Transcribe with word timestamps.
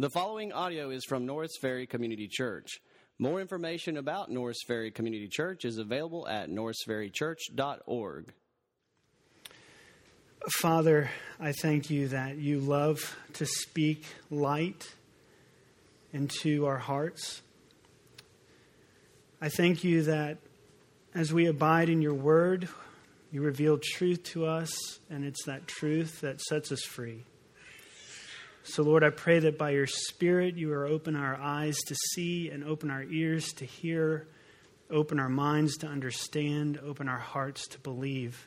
The 0.00 0.10
following 0.10 0.52
audio 0.52 0.90
is 0.90 1.04
from 1.04 1.26
Norris 1.26 1.56
Ferry 1.60 1.84
Community 1.84 2.28
Church. 2.30 2.78
More 3.18 3.40
information 3.40 3.96
about 3.96 4.30
Norris 4.30 4.58
Ferry 4.64 4.92
Community 4.92 5.26
Church 5.26 5.64
is 5.64 5.78
available 5.78 6.28
at 6.28 6.48
norrisferrychurch.org. 6.48 8.32
Father, 10.50 11.10
I 11.40 11.50
thank 11.50 11.90
you 11.90 12.06
that 12.08 12.36
you 12.36 12.60
love 12.60 13.16
to 13.32 13.44
speak 13.44 14.04
light 14.30 14.86
into 16.12 16.66
our 16.66 16.78
hearts. 16.78 17.42
I 19.40 19.48
thank 19.48 19.82
you 19.82 20.02
that 20.02 20.38
as 21.12 21.32
we 21.32 21.46
abide 21.46 21.88
in 21.88 22.02
your 22.02 22.14
word, 22.14 22.68
you 23.32 23.42
reveal 23.42 23.80
truth 23.82 24.22
to 24.26 24.46
us, 24.46 25.00
and 25.10 25.24
it's 25.24 25.44
that 25.46 25.66
truth 25.66 26.20
that 26.20 26.40
sets 26.40 26.70
us 26.70 26.84
free. 26.84 27.24
So, 28.70 28.82
Lord, 28.82 29.02
I 29.02 29.08
pray 29.08 29.38
that 29.38 29.56
by 29.56 29.70
your 29.70 29.86
Spirit 29.86 30.56
you 30.56 30.68
will 30.68 30.92
open 30.92 31.16
our 31.16 31.36
eyes 31.36 31.78
to 31.86 31.94
see 32.12 32.50
and 32.50 32.62
open 32.62 32.90
our 32.90 33.02
ears 33.02 33.50
to 33.54 33.64
hear, 33.64 34.28
open 34.90 35.18
our 35.18 35.30
minds 35.30 35.78
to 35.78 35.86
understand, 35.86 36.78
open 36.84 37.08
our 37.08 37.18
hearts 37.18 37.66
to 37.68 37.78
believe 37.78 38.46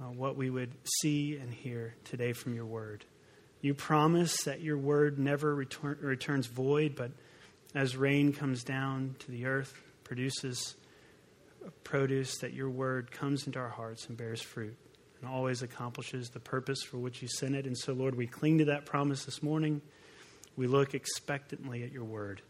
uh, 0.00 0.04
what 0.04 0.36
we 0.36 0.50
would 0.50 0.70
see 1.00 1.36
and 1.36 1.52
hear 1.52 1.96
today 2.04 2.32
from 2.32 2.54
your 2.54 2.64
word. 2.64 3.04
You 3.60 3.74
promise 3.74 4.44
that 4.44 4.60
your 4.60 4.78
word 4.78 5.18
never 5.18 5.52
return, 5.52 5.98
returns 6.00 6.46
void, 6.46 6.94
but 6.94 7.10
as 7.74 7.96
rain 7.96 8.32
comes 8.32 8.62
down 8.62 9.16
to 9.18 9.32
the 9.32 9.46
earth, 9.46 9.74
produces 10.04 10.76
produce, 11.82 12.38
that 12.38 12.54
your 12.54 12.70
word 12.70 13.10
comes 13.10 13.46
into 13.48 13.58
our 13.58 13.68
hearts 13.68 14.06
and 14.06 14.16
bears 14.16 14.40
fruit 14.40 14.76
and 15.20 15.30
always 15.30 15.62
accomplishes 15.62 16.30
the 16.30 16.40
purpose 16.40 16.82
for 16.82 16.98
which 16.98 17.22
you 17.22 17.28
sent 17.28 17.54
it. 17.54 17.66
And 17.66 17.76
so, 17.76 17.92
Lord, 17.92 18.14
we 18.14 18.26
cling 18.26 18.58
to 18.58 18.64
that 18.66 18.86
promise 18.86 19.24
this 19.24 19.42
morning. 19.42 19.80
We 20.56 20.66
look 20.66 20.94
expectantly 20.94 21.82
at 21.84 21.92
your 21.92 22.04
word. 22.04 22.42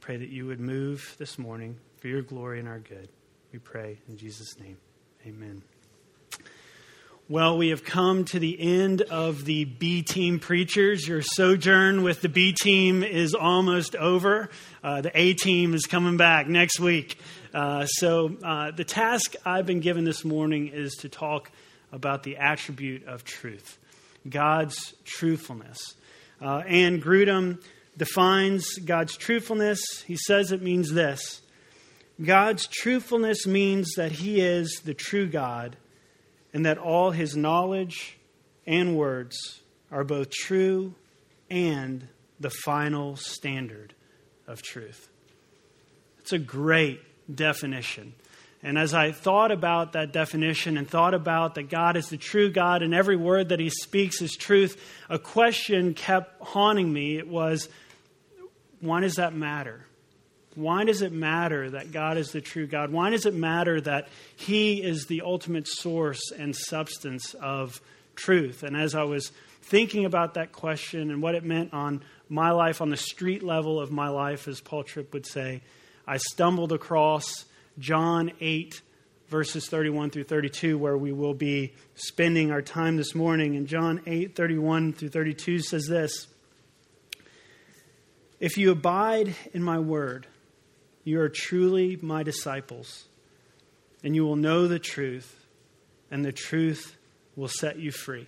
Pray 0.00 0.16
that 0.16 0.28
you 0.28 0.46
would 0.46 0.60
move 0.60 1.14
this 1.18 1.38
morning 1.38 1.76
for 1.98 2.08
your 2.08 2.22
glory 2.22 2.58
and 2.58 2.68
our 2.68 2.78
good. 2.78 3.08
We 3.52 3.58
pray 3.58 3.98
in 4.08 4.16
Jesus' 4.16 4.58
name. 4.58 4.76
Amen. 5.26 5.62
Well, 7.26 7.56
we 7.56 7.68
have 7.70 7.84
come 7.84 8.26
to 8.26 8.38
the 8.38 8.60
end 8.60 9.00
of 9.00 9.46
the 9.46 9.64
B 9.64 10.02
team 10.02 10.38
preachers. 10.38 11.08
Your 11.08 11.22
sojourn 11.22 12.02
with 12.02 12.20
the 12.20 12.28
B 12.28 12.52
team 12.52 13.02
is 13.02 13.34
almost 13.34 13.96
over. 13.96 14.50
Uh, 14.82 15.00
the 15.00 15.10
A 15.18 15.32
team 15.32 15.72
is 15.72 15.86
coming 15.86 16.18
back 16.18 16.48
next 16.48 16.78
week. 16.80 17.18
Uh, 17.54 17.86
so, 17.86 18.36
uh, 18.44 18.72
the 18.72 18.84
task 18.84 19.36
I've 19.46 19.64
been 19.64 19.80
given 19.80 20.04
this 20.04 20.22
morning 20.22 20.68
is 20.68 20.96
to 20.96 21.08
talk 21.08 21.50
about 21.94 22.24
the 22.24 22.36
attribute 22.36 23.06
of 23.06 23.24
truth, 23.24 23.78
God's 24.28 24.94
truthfulness. 25.04 25.94
Uh, 26.42 26.62
Wayne 26.66 27.00
Grudem 27.00 27.62
defines 27.96 28.74
God's 28.78 29.16
truthfulness. 29.16 30.02
He 30.04 30.16
says 30.16 30.50
it 30.50 30.60
means 30.60 30.92
this 30.92 31.40
God's 32.22 32.66
truthfulness 32.66 33.46
means 33.46 33.94
that 33.96 34.10
He 34.10 34.40
is 34.40 34.82
the 34.84 34.92
true 34.92 35.28
God 35.28 35.76
and 36.52 36.66
that 36.66 36.78
all 36.78 37.12
His 37.12 37.36
knowledge 37.36 38.18
and 38.66 38.96
words 38.96 39.60
are 39.92 40.04
both 40.04 40.30
true 40.30 40.94
and 41.48 42.08
the 42.40 42.50
final 42.50 43.14
standard 43.14 43.94
of 44.48 44.62
truth. 44.62 45.08
It's 46.18 46.32
a 46.32 46.38
great 46.38 47.00
definition. 47.32 48.14
And 48.64 48.78
as 48.78 48.94
I 48.94 49.12
thought 49.12 49.52
about 49.52 49.92
that 49.92 50.10
definition 50.10 50.78
and 50.78 50.88
thought 50.88 51.12
about 51.12 51.56
that 51.56 51.68
God 51.68 51.98
is 51.98 52.08
the 52.08 52.16
true 52.16 52.50
God 52.50 52.82
and 52.82 52.94
every 52.94 53.14
word 53.14 53.50
that 53.50 53.60
He 53.60 53.68
speaks 53.68 54.22
is 54.22 54.32
truth, 54.32 54.82
a 55.10 55.18
question 55.18 55.92
kept 55.92 56.42
haunting 56.42 56.90
me. 56.90 57.18
It 57.18 57.28
was, 57.28 57.68
why 58.80 59.02
does 59.02 59.16
that 59.16 59.34
matter? 59.34 59.84
Why 60.54 60.84
does 60.84 61.02
it 61.02 61.12
matter 61.12 61.70
that 61.70 61.92
God 61.92 62.16
is 62.16 62.32
the 62.32 62.40
true 62.40 62.66
God? 62.66 62.90
Why 62.90 63.10
does 63.10 63.26
it 63.26 63.34
matter 63.34 63.82
that 63.82 64.08
He 64.34 64.82
is 64.82 65.04
the 65.06 65.20
ultimate 65.20 65.68
source 65.68 66.30
and 66.30 66.56
substance 66.56 67.34
of 67.34 67.82
truth? 68.16 68.62
And 68.62 68.78
as 68.78 68.94
I 68.94 69.02
was 69.02 69.30
thinking 69.60 70.06
about 70.06 70.34
that 70.34 70.52
question 70.52 71.10
and 71.10 71.20
what 71.20 71.34
it 71.34 71.44
meant 71.44 71.74
on 71.74 72.02
my 72.30 72.50
life, 72.52 72.80
on 72.80 72.88
the 72.88 72.96
street 72.96 73.42
level 73.42 73.78
of 73.78 73.90
my 73.90 74.08
life, 74.08 74.48
as 74.48 74.62
Paul 74.62 74.84
Tripp 74.84 75.12
would 75.12 75.26
say, 75.26 75.60
I 76.06 76.16
stumbled 76.16 76.72
across 76.72 77.44
John 77.78 78.32
8, 78.40 78.80
verses 79.28 79.68
31 79.68 80.10
through 80.10 80.24
32, 80.24 80.78
where 80.78 80.96
we 80.96 81.12
will 81.12 81.34
be 81.34 81.74
spending 81.94 82.50
our 82.50 82.62
time 82.62 82.96
this 82.96 83.14
morning. 83.14 83.56
And 83.56 83.66
John 83.66 84.00
8, 84.06 84.36
31 84.36 84.92
through 84.92 85.08
32 85.08 85.60
says 85.60 85.86
this 85.86 86.28
If 88.40 88.56
you 88.56 88.70
abide 88.70 89.34
in 89.52 89.62
my 89.62 89.78
word, 89.78 90.26
you 91.02 91.20
are 91.20 91.28
truly 91.28 91.98
my 92.00 92.22
disciples, 92.22 93.04
and 94.02 94.14
you 94.14 94.24
will 94.24 94.36
know 94.36 94.68
the 94.68 94.78
truth, 94.78 95.44
and 96.10 96.24
the 96.24 96.32
truth 96.32 96.96
will 97.36 97.48
set 97.48 97.78
you 97.78 97.90
free. 97.90 98.26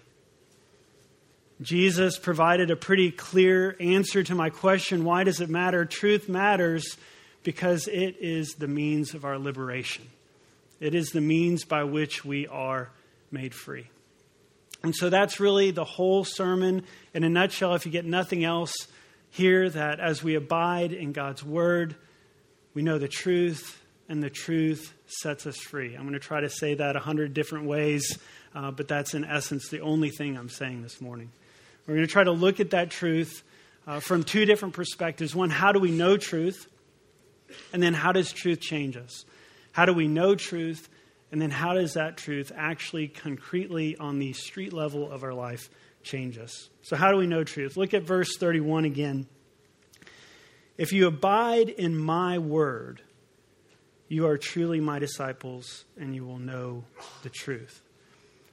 Jesus 1.63 2.19
provided 2.19 2.71
a 2.71 2.77
pretty 2.77 3.11
clear 3.11 3.77
answer 3.81 4.23
to 4.23 4.35
my 4.35 4.51
question 4.51 5.05
why 5.05 5.25
does 5.25 5.41
it 5.41 5.49
matter? 5.49 5.85
Truth 5.87 6.29
matters 6.29 6.99
because 7.47 7.87
it 7.87 8.17
is 8.19 8.55
the 8.55 8.67
means 8.67 9.15
of 9.15 9.25
our 9.25 9.39
liberation. 9.39 10.05
It 10.81 10.97
is 10.97 11.11
the 11.11 11.21
means 11.21 11.65
by 11.65 11.85
which 11.85 12.25
we 12.25 12.49
are 12.49 12.91
made 13.31 13.55
free. 13.55 13.87
And 14.83 14.93
so 14.93 15.11
that's 15.11 15.39
really 15.39 15.71
the 15.71 15.85
whole 15.85 16.25
sermon 16.25 16.83
in 17.15 17.23
a 17.23 17.29
nutshell. 17.29 17.77
If 17.77 17.87
you 17.87 17.93
get 17.93 18.05
nothing 18.05 18.43
else, 18.43 18.75
here 19.31 19.71
that 19.71 20.01
as 20.01 20.25
we 20.25 20.35
abide 20.35 20.93
in 20.93 21.13
God's 21.13 21.45
word, 21.45 21.95
we 22.75 22.83
know 22.83 22.99
the 22.99 23.07
truth, 23.07 23.81
and 24.09 24.21
the 24.21 24.29
truth 24.29 24.93
sets 25.07 25.47
us 25.47 25.57
free. 25.57 25.95
I'm 25.95 26.03
going 26.03 26.15
to 26.15 26.19
try 26.19 26.41
to 26.41 26.51
say 26.51 26.75
that 26.75 26.97
a 26.97 27.01
hundred 27.01 27.33
different 27.33 27.67
ways, 27.67 28.19
uh, 28.57 28.73
but 28.73 28.89
that's 28.89 29.15
in 29.15 29.25
essence 29.25 29.69
the 29.69 29.83
only 29.83 30.11
thing 30.11 30.37
I'm 30.37 30.49
saying 30.49 30.83
this 30.83 31.01
morning. 31.01 31.31
We're 31.87 31.95
going 31.95 32.09
to 32.09 32.13
try 32.13 32.25
to 32.25 32.33
look 32.33 32.59
at 32.59 32.71
that 32.71 32.91
truth 32.91 33.45
uh, 33.87 34.01
from 34.01 34.25
two 34.25 34.47
different 34.47 34.75
perspectives. 34.75 35.33
One, 35.33 35.51
how 35.51 35.71
do 35.71 35.79
we 35.79 35.93
know 35.93 36.17
truth? 36.17 36.67
And 37.73 37.83
then 37.83 37.95
how 37.95 38.13
does 38.13 38.33
truth 38.33 38.61
change 38.61 38.97
us? 38.97 39.25
How 39.73 39.85
do 39.85 39.93
we 39.93 40.09
know 40.09 40.35
truth? 40.35 40.89
And 41.33 41.41
then 41.41 41.51
how 41.51 41.75
does 41.75 41.95
that 41.95 42.17
truth 42.17 42.53
actually 42.57 43.09
concretely 43.09 43.97
on 43.97 44.19
the 44.19 44.33
street 44.33 44.73
level 44.73 45.11
of 45.11 45.23
our 45.23 45.35
life 45.35 45.69
change 46.03 46.39
us? 46.39 46.69
So, 46.83 46.97
how 46.97 47.11
do 47.11 47.19
we 47.19 47.27
know 47.27 47.45
truth? 47.45 47.77
Look 47.77 47.95
at 47.95 48.03
verse 48.03 48.37
31 48.37 48.85
again. 48.85 49.27
If 50.79 50.93
you 50.93 51.07
abide 51.07 51.69
in 51.69 51.97
my 51.97 52.39
word, 52.39 53.01
you 54.09 54.27
are 54.27 54.39
truly 54.39 54.81
my 54.81 54.99
disciples, 54.99 55.85
and 55.99 56.15
you 56.15 56.25
will 56.25 56.39
know 56.39 56.85
the 57.23 57.31
truth. 57.31 57.83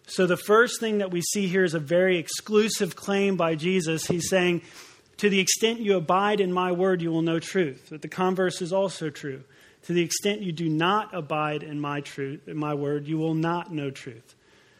So, 0.07 0.25
the 0.25 0.37
first 0.37 0.79
thing 0.79 0.97
that 0.97 1.11
we 1.11 1.21
see 1.21 1.47
here 1.47 1.63
is 1.63 1.75
a 1.75 1.79
very 1.79 2.17
exclusive 2.17 2.95
claim 2.95 3.37
by 3.37 3.55
Jesus. 3.55 4.07
He's 4.07 4.29
saying, 4.29 4.63
to 5.17 5.29
the 5.29 5.39
extent 5.39 5.79
you 5.79 5.95
abide 5.95 6.39
in 6.39 6.51
my 6.51 6.71
word, 6.71 7.01
you 7.01 7.11
will 7.11 7.21
know 7.21 7.39
truth. 7.39 7.87
But 7.89 8.01
the 8.01 8.07
converse 8.07 8.61
is 8.61 8.73
also 8.73 9.09
true. 9.09 9.43
To 9.83 9.93
the 9.93 10.01
extent 10.01 10.41
you 10.41 10.51
do 10.51 10.69
not 10.69 11.13
abide 11.13 11.63
in 11.63 11.79
my 11.79 12.01
truth, 12.01 12.47
in 12.47 12.57
my 12.57 12.73
word, 12.73 13.07
you 13.07 13.17
will 13.17 13.33
not 13.33 13.71
know 13.71 13.91
truth. 13.91 14.35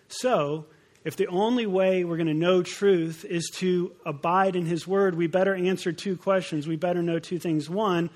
So, 0.08 0.66
if 1.04 1.18
the 1.18 1.28
only 1.28 1.66
way 1.66 2.06
we're 2.06 2.18
going 2.18 2.28
to 2.28 2.34
know 2.34 2.64
truth 2.64 3.26
is 3.26 3.50
to 3.56 3.92
abide 4.06 4.56
in 4.56 4.66
his 4.66 4.88
word, 4.88 5.16
we 5.16 5.28
better 5.28 5.54
answer 5.54 5.92
two 5.92 6.16
questions. 6.16 6.66
We 6.66 6.78
better 6.78 7.02
know 7.02 7.20
two 7.20 7.40
things. 7.40 7.70
One, 7.70 8.10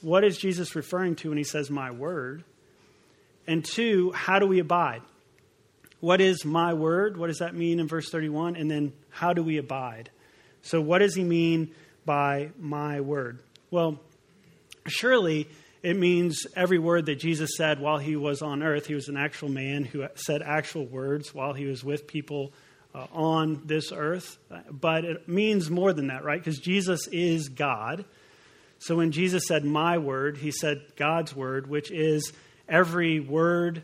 what 0.00 0.22
is 0.22 0.38
Jesus 0.38 0.76
referring 0.76 1.16
to 1.16 1.30
when 1.30 1.38
he 1.38 1.44
says 1.44 1.70
my 1.70 1.90
word? 1.90 2.44
And 3.48 3.64
two, 3.64 4.12
how 4.12 4.38
do 4.38 4.46
we 4.46 4.60
abide? 4.60 5.02
What 5.98 6.20
is 6.20 6.44
my 6.44 6.72
word? 6.72 7.16
What 7.16 7.26
does 7.26 7.38
that 7.38 7.54
mean 7.54 7.80
in 7.80 7.88
verse 7.88 8.08
31? 8.08 8.54
And 8.54 8.70
then 8.70 8.92
how 9.10 9.32
do 9.32 9.42
we 9.42 9.58
abide? 9.58 10.10
So, 10.62 10.80
what 10.80 10.98
does 10.98 11.14
he 11.14 11.24
mean 11.24 11.74
by 12.04 12.50
my 12.58 13.00
word? 13.00 13.40
Well, 13.70 14.00
surely 14.86 15.48
it 15.82 15.96
means 15.96 16.46
every 16.54 16.78
word 16.78 17.06
that 17.06 17.16
Jesus 17.16 17.56
said 17.56 17.80
while 17.80 17.98
he 17.98 18.16
was 18.16 18.42
on 18.42 18.62
earth. 18.62 18.86
He 18.86 18.94
was 18.94 19.08
an 19.08 19.16
actual 19.16 19.48
man 19.48 19.84
who 19.84 20.06
said 20.14 20.42
actual 20.42 20.86
words 20.86 21.34
while 21.34 21.54
he 21.54 21.66
was 21.66 21.82
with 21.82 22.06
people 22.06 22.52
uh, 22.94 23.06
on 23.12 23.62
this 23.64 23.92
earth. 23.92 24.38
But 24.70 25.04
it 25.04 25.28
means 25.28 25.70
more 25.70 25.92
than 25.92 26.08
that, 26.08 26.24
right? 26.24 26.38
Because 26.38 26.58
Jesus 26.58 27.06
is 27.08 27.48
God. 27.48 28.04
So 28.78 28.96
when 28.96 29.12
Jesus 29.12 29.46
said 29.46 29.64
my 29.64 29.98
word, 29.98 30.36
he 30.36 30.50
said 30.50 30.82
God's 30.96 31.34
word, 31.34 31.66
which 31.66 31.90
is 31.90 32.32
every 32.68 33.20
word, 33.20 33.82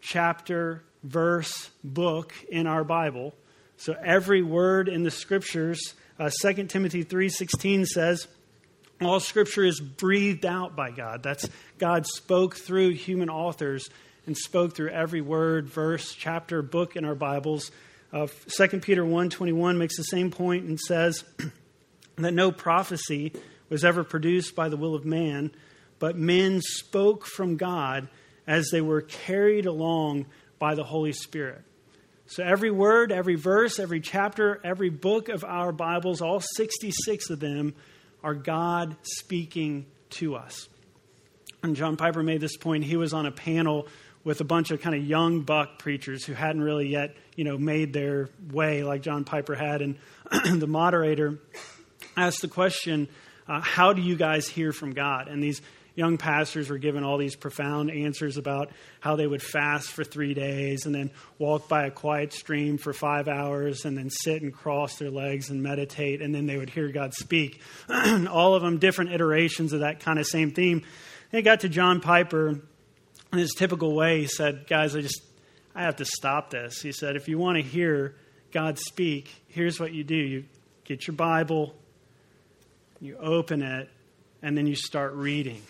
chapter, 0.00 0.84
verse, 1.02 1.70
book 1.82 2.32
in 2.48 2.66
our 2.66 2.84
Bible. 2.84 3.34
So 3.76 3.94
every 4.02 4.42
word 4.42 4.88
in 4.88 5.02
the 5.02 5.10
scriptures 5.10 5.94
uh, 6.18 6.30
2 6.42 6.66
Timothy 6.66 7.04
3.16 7.04 7.86
says, 7.86 8.26
all 9.00 9.20
scripture 9.20 9.64
is 9.64 9.80
breathed 9.80 10.46
out 10.46 10.74
by 10.74 10.90
God. 10.90 11.22
That's 11.22 11.48
God 11.78 12.06
spoke 12.06 12.56
through 12.56 12.94
human 12.94 13.28
authors 13.28 13.90
and 14.26 14.36
spoke 14.36 14.74
through 14.74 14.88
every 14.88 15.20
word, 15.20 15.68
verse, 15.68 16.14
chapter, 16.14 16.62
book 16.62 16.96
in 16.96 17.04
our 17.04 17.14
Bibles. 17.14 17.70
Uh, 18.12 18.26
2 18.48 18.80
Peter 18.80 19.04
1.21 19.04 19.76
makes 19.76 19.96
the 19.96 20.04
same 20.04 20.30
point 20.30 20.64
and 20.64 20.80
says, 20.80 21.24
that 22.16 22.32
no 22.32 22.50
prophecy 22.50 23.32
was 23.68 23.84
ever 23.84 24.02
produced 24.02 24.54
by 24.54 24.68
the 24.68 24.76
will 24.76 24.94
of 24.94 25.04
man, 25.04 25.50
but 25.98 26.16
men 26.16 26.60
spoke 26.62 27.26
from 27.26 27.56
God 27.56 28.08
as 28.46 28.70
they 28.70 28.80
were 28.80 29.02
carried 29.02 29.66
along 29.66 30.24
by 30.58 30.74
the 30.74 30.84
Holy 30.84 31.12
Spirit. 31.12 31.62
So 32.28 32.42
every 32.42 32.72
word, 32.72 33.12
every 33.12 33.36
verse, 33.36 33.78
every 33.78 34.00
chapter, 34.00 34.60
every 34.64 34.90
book 34.90 35.28
of 35.28 35.44
our 35.44 35.70
Bibles, 35.70 36.20
all 36.20 36.40
66 36.40 37.30
of 37.30 37.38
them, 37.38 37.74
are 38.24 38.34
God 38.34 38.96
speaking 39.02 39.86
to 40.10 40.34
us. 40.34 40.68
And 41.62 41.76
John 41.76 41.96
Piper 41.96 42.24
made 42.24 42.40
this 42.40 42.56
point. 42.56 42.82
He 42.82 42.96
was 42.96 43.12
on 43.12 43.26
a 43.26 43.30
panel 43.30 43.86
with 44.24 44.40
a 44.40 44.44
bunch 44.44 44.72
of 44.72 44.80
kind 44.80 44.96
of 44.96 45.04
young 45.04 45.42
buck 45.42 45.78
preachers 45.78 46.24
who 46.24 46.32
hadn't 46.32 46.62
really 46.62 46.88
yet, 46.88 47.14
you 47.36 47.44
know, 47.44 47.56
made 47.56 47.92
their 47.92 48.28
way 48.50 48.82
like 48.82 49.02
John 49.02 49.22
Piper 49.22 49.54
had. 49.54 49.80
And 49.80 49.96
the 50.60 50.66
moderator 50.66 51.38
asked 52.16 52.42
the 52.42 52.48
question, 52.48 53.06
uh, 53.46 53.60
How 53.60 53.92
do 53.92 54.02
you 54.02 54.16
guys 54.16 54.48
hear 54.48 54.72
from 54.72 54.94
God? 54.94 55.28
And 55.28 55.40
these 55.40 55.62
young 55.96 56.18
pastors 56.18 56.68
were 56.70 56.78
given 56.78 57.02
all 57.02 57.18
these 57.18 57.34
profound 57.34 57.90
answers 57.90 58.36
about 58.36 58.70
how 59.00 59.16
they 59.16 59.26
would 59.26 59.42
fast 59.42 59.88
for 59.88 60.04
three 60.04 60.34
days 60.34 60.86
and 60.86 60.94
then 60.94 61.10
walk 61.38 61.68
by 61.68 61.86
a 61.86 61.90
quiet 61.90 62.32
stream 62.32 62.78
for 62.78 62.92
five 62.92 63.26
hours 63.26 63.84
and 63.84 63.96
then 63.98 64.10
sit 64.10 64.42
and 64.42 64.52
cross 64.52 64.98
their 64.98 65.10
legs 65.10 65.50
and 65.50 65.62
meditate 65.62 66.20
and 66.22 66.34
then 66.34 66.46
they 66.46 66.56
would 66.56 66.70
hear 66.70 66.92
God 66.92 67.14
speak. 67.14 67.60
all 68.30 68.54
of 68.54 68.62
them 68.62 68.78
different 68.78 69.12
iterations 69.12 69.72
of 69.72 69.80
that 69.80 69.98
kind 70.00 70.18
of 70.18 70.26
same 70.26 70.52
theme. 70.52 70.84
It 71.32 71.42
got 71.42 71.60
to 71.60 71.68
John 71.68 72.00
Piper 72.00 72.60
in 73.32 73.38
his 73.38 73.54
typical 73.54 73.94
way. 73.94 74.20
He 74.20 74.26
said, 74.26 74.66
Guys, 74.66 74.94
I 74.94 75.00
just, 75.00 75.22
I 75.74 75.82
have 75.82 75.96
to 75.96 76.04
stop 76.04 76.50
this. 76.50 76.80
He 76.80 76.92
said, 76.92 77.16
If 77.16 77.26
you 77.26 77.38
want 77.38 77.56
to 77.56 77.62
hear 77.62 78.14
God 78.52 78.78
speak, 78.78 79.34
here's 79.48 79.80
what 79.80 79.92
you 79.92 80.04
do 80.04 80.14
you 80.14 80.44
get 80.84 81.06
your 81.06 81.16
Bible, 81.16 81.74
you 83.00 83.16
open 83.16 83.62
it, 83.62 83.88
and 84.42 84.56
then 84.56 84.66
you 84.66 84.76
start 84.76 85.14
reading. 85.14 85.60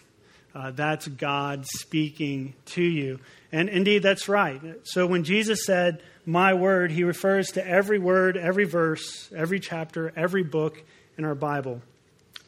Uh, 0.57 0.71
that's 0.71 1.07
God 1.07 1.67
speaking 1.67 2.55
to 2.65 2.83
you. 2.83 3.21
And 3.53 3.69
indeed, 3.69 4.03
that's 4.03 4.27
right. 4.27 4.59
So 4.85 5.07
when 5.07 5.23
Jesus 5.23 5.67
said, 5.67 6.03
My 6.25 6.55
word, 6.55 6.91
he 6.91 7.05
refers 7.05 7.49
to 7.49 7.67
every 7.67 7.99
word, 7.99 8.39
every 8.39 8.65
verse, 8.65 9.31
every 9.37 9.61
chapter, 9.61 10.15
every 10.17 10.45
book 10.45 10.83
in 11.19 11.27
our 11.27 11.35
Bible. 11.35 11.83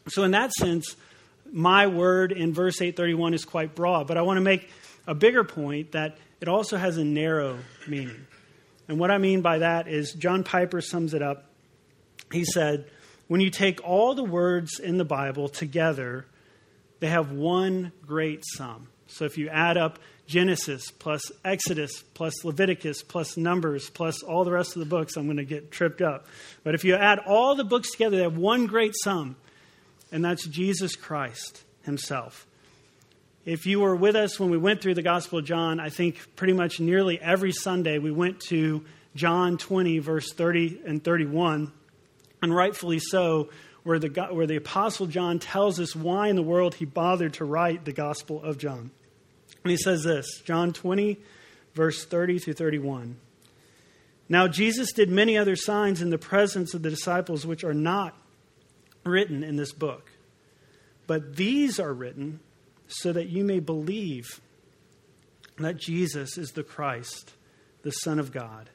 So, 0.09 0.23
in 0.23 0.31
that 0.31 0.53
sense, 0.53 0.97
my 1.53 1.87
word 1.87 2.33
in 2.33 2.55
verse 2.55 2.81
831 2.81 3.35
is 3.35 3.45
quite 3.45 3.75
broad. 3.75 4.07
But 4.07 4.17
I 4.17 4.23
want 4.23 4.39
to 4.39 4.43
make 4.43 4.71
a 5.07 5.15
bigger 5.15 5.45
point 5.45 5.93
that 5.93 6.17
it 6.41 6.49
also 6.49 6.79
has 6.79 6.97
a 6.97 7.05
narrow 7.05 7.59
meaning. 7.87 8.27
And 8.89 8.99
what 8.99 9.11
I 9.11 9.19
mean 9.19 9.43
by 9.43 9.59
that 9.59 9.87
is 9.87 10.15
John 10.15 10.45
Piper 10.45 10.81
sums 10.81 11.13
it 11.13 11.21
up. 11.21 11.45
He 12.33 12.47
said, 12.47 12.87
When 13.27 13.43
you 13.43 13.51
take 13.51 13.87
all 13.87 14.15
the 14.15 14.25
words 14.25 14.81
in 14.81 14.97
the 14.97 15.05
Bible 15.05 15.51
together, 15.51 16.25
they 17.01 17.09
have 17.09 17.33
one 17.33 17.93
great 18.07 18.45
sum. 18.45 18.89
So 19.07 19.25
if 19.25 19.39
you 19.39 19.49
add 19.49 19.77
up 19.77 19.99
Genesis 20.27 20.91
plus 20.91 21.33
Exodus 21.45 22.03
plus 22.15 22.45
Leviticus 22.45 23.03
plus 23.03 23.37
Numbers 23.37 23.89
plus 23.89 24.23
all 24.23 24.45
the 24.45 24.53
rest 24.53 24.77
of 24.77 24.81
the 24.81 24.87
books, 24.87 25.17
I'm 25.17 25.25
going 25.25 25.39
to 25.39 25.45
get 25.45 25.71
tripped 25.71 26.03
up. 26.03 26.27
But 26.63 26.75
if 26.75 26.85
you 26.85 26.95
add 26.95 27.19
all 27.21 27.55
the 27.55 27.65
books 27.65 27.91
together, 27.91 28.17
they 28.19 28.23
have 28.23 28.37
one 28.37 28.67
great 28.67 28.95
sum, 28.95 29.37
and 30.13 30.25
that's 30.25 30.47
Jesus 30.47 30.97
Christ 30.97 31.63
himself. 31.83 32.47
If 33.47 33.65
you 33.65 33.81
were 33.81 33.97
with 33.97 34.15
us 34.15 34.39
when 34.39 34.51
we 34.51 34.59
went 34.59 34.83
through 34.83 34.95
the 34.95 35.03
Gospel 35.03 35.39
of 35.39 35.47
John, 35.47 35.81
I 35.81 35.89
think 35.89 36.37
pretty 36.37 36.53
much 36.53 36.81
nearly 36.81 37.19
every 37.19 37.53
Sunday 37.53 37.99
we 37.99 38.11
went 38.11 38.41
to 38.49 38.85
John 39.15 39.57
20, 39.57 40.01
verse 40.01 40.35
30 40.35 40.83
and 40.87 41.03
31, 41.03 41.73
and 42.43 42.55
rightfully 42.55 42.99
so, 42.99 43.49
where 43.89 43.99
the, 43.99 44.29
where 44.33 44.47
the 44.47 44.57
Apostle 44.57 45.07
John 45.07 45.39
tells 45.39 45.81
us 45.81 45.97
why 45.97 46.29
in 46.29 46.37
the 46.37 46.43
world 46.43 46.75
he 46.75 46.85
bothered 46.85 47.33
to 47.35 47.47
write 47.47 47.87
the 47.87 47.93
Gospel 47.93 48.43
of 48.43 48.59
John. 48.59 48.91
And 49.65 49.71
he 49.71 49.79
says 49.79 50.05
this 50.05 50.43
John 50.45 50.75
20, 50.75 51.17
verse 51.73 52.05
30 52.05 52.39
through 52.39 52.53
31. 52.53 53.17
Now, 54.29 54.47
Jesus 54.47 54.93
did 54.93 55.09
many 55.09 55.39
other 55.39 55.57
signs 55.57 56.03
in 56.03 56.11
the 56.11 56.19
presence 56.19 56.75
of 56.75 56.83
the 56.83 56.91
disciples 56.91 57.47
which 57.47 57.65
are 57.65 57.73
not 57.73 58.15
written 59.05 59.43
in 59.43 59.57
this 59.57 59.73
book. 59.73 60.11
But 61.07 61.37
these 61.37 61.81
are 61.81 61.95
written 61.95 62.41
so 62.89 63.15
that 63.15 63.31
you 63.31 63.43
may 63.43 63.59
believe 63.59 64.43
that 65.57 65.79
Jesus 65.79 66.37
is 66.37 66.51
the 66.51 66.63
Christ, 66.63 67.33
the 67.81 67.93
Son 67.93 68.19
of 68.19 68.33
God, 68.33 68.69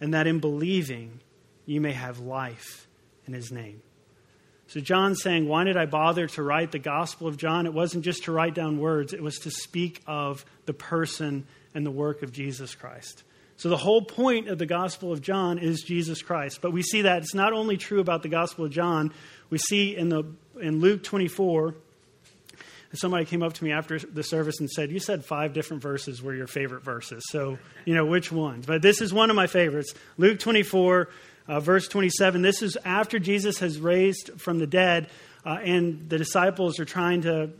and 0.00 0.14
that 0.14 0.28
in 0.28 0.38
believing 0.38 1.18
you 1.66 1.80
may 1.80 1.92
have 1.92 2.20
life 2.20 2.86
in 3.26 3.32
his 3.32 3.50
name. 3.50 3.82
So 4.68 4.80
John's 4.80 5.22
saying, 5.22 5.46
Why 5.46 5.64
did 5.64 5.76
I 5.76 5.86
bother 5.86 6.26
to 6.28 6.42
write 6.42 6.72
the 6.72 6.78
Gospel 6.78 7.26
of 7.26 7.36
John? 7.36 7.66
It 7.66 7.74
wasn't 7.74 8.04
just 8.04 8.24
to 8.24 8.32
write 8.32 8.54
down 8.54 8.78
words, 8.78 9.12
it 9.12 9.22
was 9.22 9.38
to 9.40 9.50
speak 9.50 10.02
of 10.06 10.44
the 10.66 10.72
person 10.72 11.46
and 11.74 11.84
the 11.84 11.90
work 11.90 12.22
of 12.22 12.32
Jesus 12.32 12.74
Christ. 12.74 13.22
So 13.56 13.68
the 13.68 13.76
whole 13.76 14.02
point 14.02 14.48
of 14.48 14.58
the 14.58 14.66
Gospel 14.66 15.12
of 15.12 15.22
John 15.22 15.58
is 15.58 15.82
Jesus 15.82 16.22
Christ. 16.22 16.60
But 16.60 16.72
we 16.72 16.82
see 16.82 17.02
that 17.02 17.22
it's 17.22 17.34
not 17.34 17.52
only 17.52 17.76
true 17.76 18.00
about 18.00 18.22
the 18.22 18.28
Gospel 18.28 18.64
of 18.64 18.72
John, 18.72 19.12
we 19.48 19.58
see 19.58 19.96
in, 19.96 20.08
the, 20.08 20.24
in 20.60 20.80
Luke 20.80 21.04
24, 21.04 21.74
somebody 22.94 23.24
came 23.24 23.42
up 23.42 23.52
to 23.54 23.64
me 23.64 23.72
after 23.72 23.98
the 23.98 24.22
service 24.22 24.60
and 24.60 24.68
said, 24.70 24.90
You 24.90 24.98
said 24.98 25.24
five 25.24 25.52
different 25.52 25.82
verses 25.82 26.22
were 26.22 26.34
your 26.34 26.46
favorite 26.46 26.82
verses. 26.82 27.22
So, 27.30 27.58
you 27.84 27.94
know, 27.94 28.06
which 28.06 28.32
ones? 28.32 28.66
But 28.66 28.82
this 28.82 29.00
is 29.00 29.12
one 29.12 29.30
of 29.30 29.36
my 29.36 29.46
favorites. 29.46 29.94
Luke 30.18 30.38
24, 30.38 31.08
uh, 31.46 31.60
verse 31.60 31.88
27, 31.88 32.42
this 32.42 32.62
is 32.62 32.76
after 32.84 33.18
Jesus 33.18 33.58
has 33.58 33.78
raised 33.78 34.30
from 34.40 34.58
the 34.58 34.66
dead, 34.66 35.08
uh, 35.44 35.58
and 35.62 36.08
the 36.08 36.16
disciples 36.16 36.80
are 36.80 36.86
trying 36.86 37.22
to, 37.22 37.50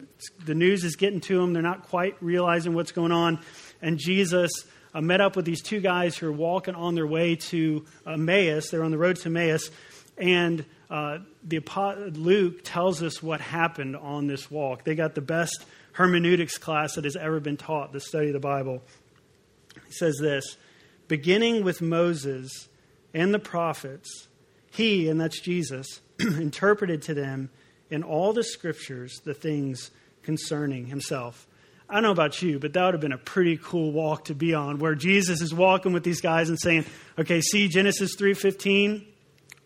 the 0.45 0.55
news 0.55 0.85
is 0.85 0.97
getting 0.97 1.21
to 1.21 1.39
them. 1.39 1.53
They're 1.53 1.63
not 1.63 1.89
quite 1.89 2.17
realizing 2.23 2.75
what's 2.75 2.93
going 2.93 3.13
on. 3.13 3.41
And 3.83 3.99
Jesus 3.99 4.51
uh, 4.95 5.03
met 5.03 5.21
up 5.21 5.37
with 5.37 5.45
these 5.45 5.61
two 5.61 5.81
guys 5.81 6.17
who 6.17 6.29
are 6.29 6.33
walking 6.33 6.75
on 6.75 6.95
their 6.95 7.07
way 7.07 7.37
to 7.37 7.85
Emmaus. 8.07 8.71
They're 8.71 8.85
on 8.85 8.91
the 8.91 8.99
road 8.99 9.17
to 9.17 9.29
Emmaus. 9.29 9.71
And 10.17 10.65
uh, 10.89 11.19
the, 11.43 11.61
Luke 12.15 12.61
tells 12.65 13.03
us 13.03 13.23
what 13.23 13.41
happened 13.41 13.97
on 13.97 14.29
this 14.29 14.51
walk. 14.51 14.85
They 14.85 14.95
got 14.95 15.15
the 15.15 15.21
best 15.21 15.67
hermeneutics 15.93 16.57
class 16.57 16.95
that 16.95 17.05
has 17.05 17.17
ever 17.17 17.41
been 17.41 17.57
taught, 17.57 17.93
the 17.93 18.01
study 18.01 18.29
of 18.29 18.33
the 18.33 18.41
Bible. 18.41 18.83
He 19.87 19.93
says 19.93 20.17
this 20.21 20.57
beginning 21.07 21.65
with 21.65 21.83
Moses 21.83 22.69
and 23.15 23.33
the 23.33 23.39
prophets, 23.39 24.29
he, 24.71 25.09
and 25.09 25.21
that's 25.21 25.41
Jesus, 25.41 26.01
interpreted 26.21 27.01
to 27.03 27.15
them 27.15 27.49
in 27.91 28.03
all 28.03 28.33
the 28.33 28.43
scriptures 28.43 29.21
the 29.25 29.35
things 29.35 29.91
concerning 30.23 30.87
himself. 30.87 31.47
I 31.89 31.95
don't 31.95 32.03
know 32.03 32.11
about 32.11 32.43
you, 32.43 32.59
but 32.59 32.73
that 32.73 32.85
would 32.85 32.95
have 32.95 33.01
been 33.01 33.13
a 33.13 33.19
pretty 33.19 33.59
cool 33.63 33.93
walk 33.93 34.25
to 34.25 34.35
be 34.35 34.55
on, 34.55 34.79
where 34.79 34.95
Jesus 34.95 35.41
is 35.41 35.55
walking 35.55 35.93
with 35.93 36.03
these 36.03 36.21
guys 36.21 36.49
and 36.49 36.59
saying, 36.59 36.87
"Okay, 37.19 37.41
see 37.41 37.69
Genesis 37.69 38.15
three 38.17 38.35
fifteen, 38.35 39.07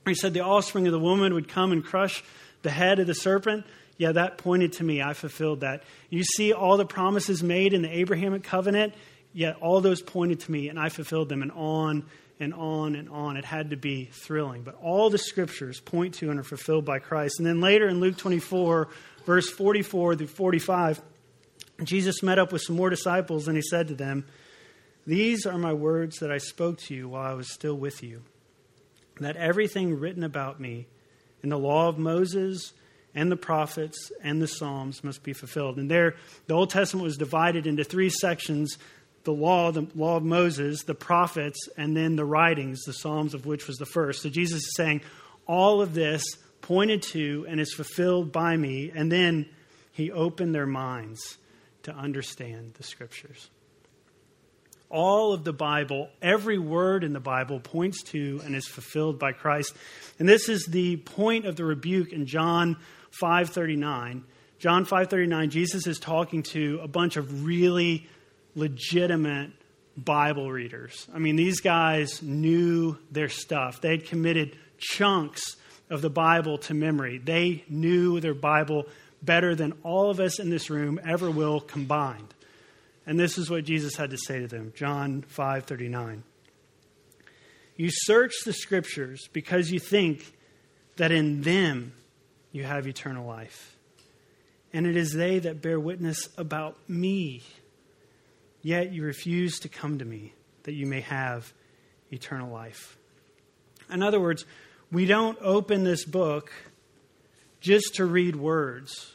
he 0.04 0.14
said 0.14 0.34
the 0.34 0.40
offspring 0.40 0.86
of 0.86 0.92
the 0.92 0.98
woman 0.98 1.32
would 1.34 1.48
come 1.48 1.72
and 1.72 1.84
crush 1.84 2.22
the 2.62 2.70
head 2.70 2.98
of 2.98 3.06
the 3.06 3.14
serpent." 3.14 3.64
Yeah, 3.98 4.12
that 4.12 4.36
pointed 4.36 4.74
to 4.74 4.84
me. 4.84 5.00
I 5.00 5.12
fulfilled 5.12 5.60
that. 5.60 5.84
You 6.10 6.24
see 6.24 6.52
all 6.52 6.76
the 6.76 6.86
promises 6.86 7.42
made 7.42 7.72
in 7.72 7.82
the 7.82 7.98
Abrahamic 7.98 8.42
covenant. 8.42 8.94
Yet 9.32 9.56
all 9.60 9.80
those 9.80 10.02
pointed 10.02 10.40
to 10.40 10.50
me, 10.50 10.68
and 10.68 10.78
I 10.78 10.88
fulfilled 10.88 11.28
them, 11.28 11.42
and 11.42 11.52
on 11.52 12.04
and 12.40 12.54
on 12.54 12.94
and 12.94 13.08
on. 13.08 13.36
It 13.36 13.44
had 13.44 13.70
to 13.70 13.76
be 13.76 14.06
thrilling. 14.06 14.62
But 14.62 14.76
all 14.82 15.10
the 15.10 15.18
scriptures 15.18 15.80
point 15.80 16.14
to 16.14 16.30
and 16.30 16.38
are 16.38 16.44
fulfilled 16.44 16.84
by 16.84 16.98
Christ. 16.98 17.38
And 17.38 17.46
then 17.46 17.60
later 17.60 17.88
in 17.88 18.00
Luke 18.00 18.16
24, 18.16 18.88
verse 19.26 19.50
44 19.50 20.16
through 20.16 20.26
45, 20.26 21.02
Jesus 21.84 22.22
met 22.22 22.38
up 22.38 22.52
with 22.52 22.62
some 22.62 22.76
more 22.76 22.90
disciples 22.90 23.48
and 23.48 23.56
he 23.56 23.62
said 23.62 23.88
to 23.88 23.94
them, 23.94 24.24
These 25.06 25.46
are 25.46 25.58
my 25.58 25.72
words 25.72 26.18
that 26.18 26.30
I 26.30 26.38
spoke 26.38 26.78
to 26.82 26.94
you 26.94 27.08
while 27.08 27.30
I 27.30 27.34
was 27.34 27.52
still 27.52 27.76
with 27.76 28.02
you, 28.02 28.22
that 29.20 29.36
everything 29.36 29.98
written 29.98 30.24
about 30.24 30.60
me 30.60 30.86
in 31.42 31.50
the 31.50 31.58
law 31.58 31.88
of 31.88 31.98
Moses 31.98 32.72
and 33.14 33.32
the 33.32 33.36
prophets 33.36 34.12
and 34.22 34.40
the 34.42 34.48
Psalms 34.48 35.02
must 35.02 35.22
be 35.22 35.32
fulfilled. 35.32 35.78
And 35.78 35.90
there, 35.90 36.16
the 36.46 36.54
Old 36.54 36.70
Testament 36.70 37.04
was 37.04 37.16
divided 37.16 37.66
into 37.66 37.84
three 37.84 38.10
sections 38.10 38.78
the 39.24 39.32
law, 39.32 39.70
the 39.72 39.86
law 39.94 40.16
of 40.16 40.22
Moses, 40.22 40.84
the 40.84 40.94
prophets, 40.94 41.68
and 41.76 41.96
then 41.96 42.16
the 42.16 42.24
writings, 42.24 42.82
the 42.84 42.92
Psalms 42.92 43.34
of 43.34 43.46
which 43.46 43.66
was 43.66 43.76
the 43.76 43.86
first. 43.86 44.22
So 44.22 44.28
Jesus 44.28 44.62
is 44.62 44.74
saying, 44.76 45.02
all 45.46 45.80
of 45.80 45.94
this 45.94 46.22
pointed 46.60 47.02
to 47.02 47.46
and 47.48 47.60
is 47.60 47.72
fulfilled 47.72 48.32
by 48.32 48.56
me. 48.56 48.92
And 48.94 49.10
then 49.10 49.46
he 49.92 50.12
opened 50.12 50.54
their 50.54 50.66
minds 50.66 51.38
to 51.84 51.92
understand 51.92 52.74
the 52.74 52.82
scriptures. 52.82 53.48
All 54.90 55.32
of 55.34 55.44
the 55.44 55.52
Bible, 55.52 56.08
every 56.22 56.58
word 56.58 57.04
in 57.04 57.12
the 57.12 57.20
Bible 57.20 57.60
points 57.60 58.02
to 58.04 58.40
and 58.44 58.54
is 58.54 58.66
fulfilled 58.66 59.18
by 59.18 59.32
Christ. 59.32 59.74
And 60.18 60.28
this 60.28 60.48
is 60.48 60.66
the 60.66 60.96
point 60.96 61.44
of 61.44 61.56
the 61.56 61.64
rebuke 61.64 62.12
in 62.12 62.26
John 62.26 62.76
5:39. 63.10 64.24
John 64.58 64.86
5:39 64.86 65.50
Jesus 65.50 65.86
is 65.86 65.98
talking 65.98 66.42
to 66.44 66.80
a 66.82 66.88
bunch 66.88 67.16
of 67.16 67.44
really 67.44 68.08
legitimate 68.58 69.50
Bible 69.96 70.50
readers. 70.50 71.08
I 71.12 71.18
mean, 71.18 71.36
these 71.36 71.60
guys 71.60 72.22
knew 72.22 72.98
their 73.10 73.28
stuff. 73.28 73.80
They 73.80 73.90
had 73.90 74.06
committed 74.06 74.56
chunks 74.78 75.56
of 75.90 76.02
the 76.02 76.10
Bible 76.10 76.58
to 76.58 76.74
memory. 76.74 77.18
They 77.18 77.64
knew 77.68 78.20
their 78.20 78.34
Bible 78.34 78.86
better 79.22 79.54
than 79.54 79.72
all 79.82 80.10
of 80.10 80.20
us 80.20 80.38
in 80.38 80.50
this 80.50 80.70
room 80.70 81.00
ever 81.04 81.30
will 81.30 81.60
combined. 81.60 82.34
And 83.06 83.18
this 83.18 83.38
is 83.38 83.50
what 83.50 83.64
Jesus 83.64 83.96
had 83.96 84.10
to 84.10 84.18
say 84.18 84.40
to 84.40 84.46
them 84.46 84.72
John 84.76 85.22
5 85.22 85.64
39. 85.64 86.22
You 87.76 87.88
search 87.90 88.32
the 88.44 88.52
scriptures 88.52 89.28
because 89.32 89.70
you 89.70 89.78
think 89.78 90.32
that 90.96 91.12
in 91.12 91.42
them 91.42 91.92
you 92.52 92.64
have 92.64 92.86
eternal 92.86 93.26
life. 93.26 93.76
And 94.72 94.86
it 94.86 94.96
is 94.96 95.12
they 95.12 95.38
that 95.38 95.62
bear 95.62 95.80
witness 95.80 96.28
about 96.36 96.76
me. 96.88 97.42
Yet 98.62 98.92
you 98.92 99.04
refuse 99.04 99.60
to 99.60 99.68
come 99.68 99.98
to 99.98 100.04
me 100.04 100.34
that 100.64 100.72
you 100.72 100.86
may 100.86 101.00
have 101.02 101.52
eternal 102.10 102.52
life. 102.52 102.96
In 103.90 104.02
other 104.02 104.20
words, 104.20 104.44
we 104.90 105.06
don't 105.06 105.38
open 105.40 105.84
this 105.84 106.04
book 106.04 106.52
just 107.60 107.96
to 107.96 108.04
read 108.04 108.36
words. 108.36 109.12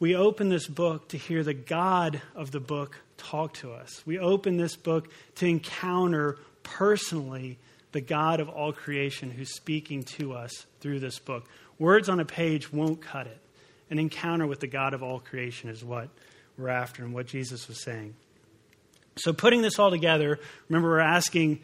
We 0.00 0.16
open 0.16 0.48
this 0.48 0.66
book 0.66 1.08
to 1.08 1.18
hear 1.18 1.42
the 1.42 1.54
God 1.54 2.20
of 2.34 2.50
the 2.50 2.60
book 2.60 2.98
talk 3.16 3.54
to 3.54 3.72
us. 3.72 4.02
We 4.04 4.18
open 4.18 4.56
this 4.56 4.76
book 4.76 5.08
to 5.36 5.46
encounter 5.46 6.38
personally 6.62 7.58
the 7.92 8.00
God 8.00 8.40
of 8.40 8.48
all 8.48 8.72
creation 8.72 9.30
who's 9.30 9.54
speaking 9.54 10.02
to 10.02 10.32
us 10.32 10.66
through 10.80 11.00
this 11.00 11.18
book. 11.18 11.46
Words 11.78 12.08
on 12.08 12.20
a 12.20 12.24
page 12.24 12.72
won't 12.72 13.00
cut 13.00 13.26
it. 13.26 13.38
An 13.90 13.98
encounter 13.98 14.46
with 14.46 14.60
the 14.60 14.66
God 14.66 14.94
of 14.94 15.02
all 15.02 15.20
creation 15.20 15.70
is 15.70 15.84
what 15.84 16.08
we're 16.58 16.68
after 16.68 17.04
and 17.04 17.14
what 17.14 17.26
Jesus 17.26 17.68
was 17.68 17.82
saying. 17.82 18.14
So, 19.16 19.32
putting 19.32 19.62
this 19.62 19.78
all 19.78 19.90
together, 19.90 20.38
remember 20.68 20.88
we're 20.88 20.98
asking 21.00 21.60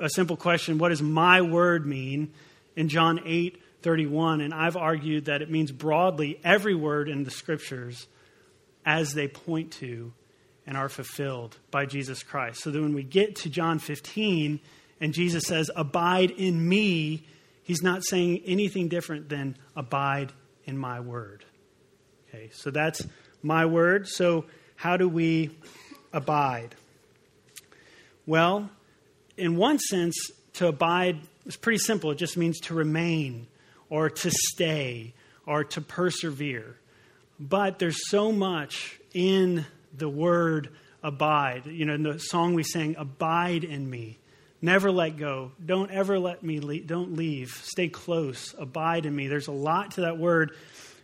a 0.00 0.08
simple 0.08 0.36
question 0.36 0.78
what 0.78 0.88
does 0.88 1.02
my 1.02 1.42
word 1.42 1.86
mean 1.86 2.32
in 2.76 2.88
John 2.88 3.20
8 3.24 3.60
31? 3.82 4.40
And 4.40 4.54
I've 4.54 4.76
argued 4.76 5.26
that 5.26 5.42
it 5.42 5.50
means 5.50 5.70
broadly 5.70 6.40
every 6.42 6.74
word 6.74 7.08
in 7.08 7.24
the 7.24 7.30
scriptures 7.30 8.06
as 8.86 9.12
they 9.12 9.28
point 9.28 9.72
to 9.72 10.12
and 10.66 10.76
are 10.76 10.88
fulfilled 10.88 11.58
by 11.70 11.86
Jesus 11.86 12.22
Christ. 12.22 12.62
So 12.62 12.70
that 12.70 12.80
when 12.80 12.94
we 12.94 13.02
get 13.02 13.36
to 13.36 13.50
John 13.50 13.78
15 13.78 14.60
and 15.00 15.12
Jesus 15.12 15.44
says, 15.44 15.70
Abide 15.76 16.30
in 16.30 16.66
me, 16.66 17.26
he's 17.62 17.82
not 17.82 18.02
saying 18.04 18.42
anything 18.46 18.88
different 18.88 19.28
than 19.28 19.56
abide 19.76 20.32
in 20.64 20.78
my 20.78 21.00
word. 21.00 21.44
Okay, 22.28 22.50
so 22.54 22.70
that's 22.70 23.06
my 23.42 23.66
word. 23.66 24.08
So, 24.08 24.46
how 24.76 24.96
do 24.96 25.08
we 25.08 25.50
abide? 26.12 26.74
Well, 28.26 28.70
in 29.36 29.56
one 29.56 29.78
sense, 29.78 30.16
to 30.54 30.68
abide 30.68 31.18
is 31.46 31.56
pretty 31.56 31.78
simple. 31.78 32.10
It 32.10 32.16
just 32.16 32.36
means 32.36 32.60
to 32.60 32.74
remain 32.74 33.46
or 33.90 34.08
to 34.08 34.30
stay 34.30 35.12
or 35.46 35.64
to 35.64 35.80
persevere. 35.80 36.76
But 37.38 37.78
there's 37.78 38.08
so 38.08 38.32
much 38.32 38.98
in 39.12 39.66
the 39.96 40.08
word 40.08 40.70
abide. 41.02 41.66
You 41.66 41.84
know, 41.84 41.94
in 41.94 42.02
the 42.02 42.18
song 42.18 42.54
we 42.54 42.62
sang, 42.62 42.96
Abide 42.96 43.64
in 43.64 43.88
me. 43.88 44.18
Never 44.62 44.90
let 44.90 45.18
go. 45.18 45.52
Don't 45.64 45.90
ever 45.90 46.18
let 46.18 46.42
me 46.42 46.60
leave. 46.60 46.86
Don't 46.86 47.16
leave. 47.16 47.50
Stay 47.64 47.88
close. 47.88 48.54
Abide 48.58 49.04
in 49.04 49.14
me. 49.14 49.28
There's 49.28 49.48
a 49.48 49.52
lot 49.52 49.92
to 49.92 50.02
that 50.02 50.16
word 50.16 50.52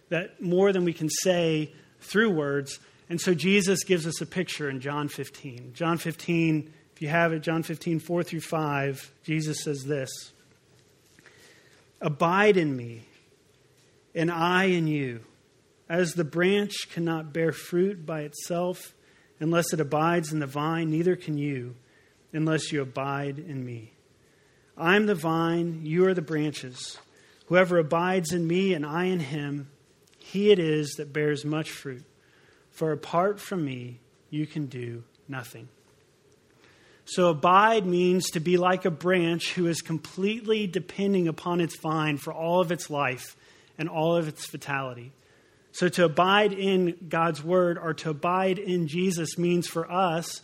that 0.09 0.41
more 0.41 0.73
than 0.73 0.85
we 0.85 0.95
can 0.95 1.11
say 1.11 1.73
through 2.01 2.31
words. 2.31 2.81
And 3.11 3.21
so 3.21 3.35
Jesus 3.35 3.85
gives 3.85 4.07
us 4.07 4.21
a 4.23 4.27
picture 4.27 4.71
in 4.71 4.81
John 4.81 5.09
15. 5.09 5.73
John 5.75 5.99
15 5.99 6.73
you 7.01 7.09
have 7.09 7.33
it, 7.33 7.41
John 7.41 7.63
15, 7.63 7.99
4 7.99 8.23
through 8.23 8.41
5, 8.41 9.13
Jesus 9.23 9.63
says 9.63 9.85
this 9.85 10.11
Abide 12.01 12.57
in 12.57 12.77
me, 12.77 13.03
and 14.15 14.31
I 14.31 14.65
in 14.65 14.87
you. 14.87 15.21
As 15.89 16.13
the 16.13 16.25
branch 16.25 16.75
cannot 16.93 17.33
bear 17.33 17.53
fruit 17.53 18.07
by 18.07 18.21
itself 18.21 18.95
unless 19.41 19.73
it 19.73 19.81
abides 19.81 20.33
in 20.33 20.39
the 20.39 20.47
vine, 20.47 20.91
neither 20.91 21.17
can 21.17 21.37
you 21.37 21.75
unless 22.33 22.71
you 22.71 22.81
abide 22.81 23.39
in 23.39 23.65
me. 23.65 23.93
I 24.77 24.97
am 24.97 25.07
the 25.07 25.15
vine, 25.15 25.81
you 25.85 26.07
are 26.07 26.15
the 26.15 26.23
branches. 26.23 26.99
Whoever 27.47 27.79
abides 27.79 28.33
in 28.33 28.47
me 28.47 28.73
and 28.73 28.87
I 28.87 29.07
in 29.07 29.21
him, 29.21 29.71
he 30.19 30.51
it 30.51 30.59
is 30.59 30.93
that 30.93 31.13
bears 31.13 31.45
much 31.45 31.71
fruit. 31.71 32.05
For 32.71 32.93
apart 32.93 33.41
from 33.41 33.65
me, 33.65 33.99
you 34.31 34.47
can 34.47 34.67
do 34.67 35.03
nothing. 35.29 35.69
So, 37.05 37.29
abide 37.29 37.87
means 37.87 38.31
to 38.31 38.41
be 38.41 38.57
like 38.57 38.85
a 38.85 38.91
branch 38.91 39.53
who 39.55 39.67
is 39.67 39.81
completely 39.81 40.67
depending 40.67 41.29
upon 41.29 41.61
its 41.61 41.77
vine 41.77 42.19
for 42.19 42.33
all 42.33 42.61
of 42.61 42.71
its 42.71 42.89
life 42.89 43.37
and 43.79 43.89
all 43.89 44.17
of 44.17 44.29
its 44.29 44.47
vitality. 44.51 45.13
So, 45.73 45.89
to 45.89 46.05
abide 46.05 46.53
in 46.53 46.97
God's 47.09 47.43
word 47.43 47.79
or 47.79 47.95
to 47.95 48.11
abide 48.11 48.59
in 48.59 48.87
Jesus 48.87 49.39
means 49.39 49.67
for 49.67 49.91
us 49.91 50.43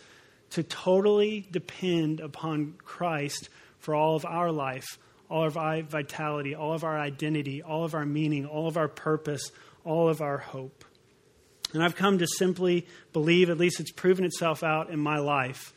to 0.50 0.62
totally 0.62 1.46
depend 1.50 2.20
upon 2.20 2.74
Christ 2.84 3.48
for 3.78 3.94
all 3.94 4.16
of 4.16 4.24
our 4.24 4.50
life, 4.50 4.98
all 5.28 5.46
of 5.46 5.56
our 5.56 5.82
vitality, 5.82 6.54
all 6.54 6.72
of 6.72 6.84
our 6.84 6.98
identity, 6.98 7.62
all 7.62 7.84
of 7.84 7.94
our 7.94 8.06
meaning, 8.06 8.46
all 8.46 8.68
of 8.68 8.76
our 8.76 8.88
purpose, 8.88 9.50
all 9.84 10.08
of 10.08 10.20
our 10.20 10.38
hope. 10.38 10.84
And 11.72 11.82
I've 11.82 11.96
come 11.96 12.18
to 12.18 12.26
simply 12.26 12.86
believe, 13.12 13.50
at 13.50 13.58
least 13.58 13.80
it's 13.80 13.92
proven 13.92 14.24
itself 14.24 14.62
out 14.62 14.90
in 14.90 15.00
my 15.00 15.18
life, 15.18 15.72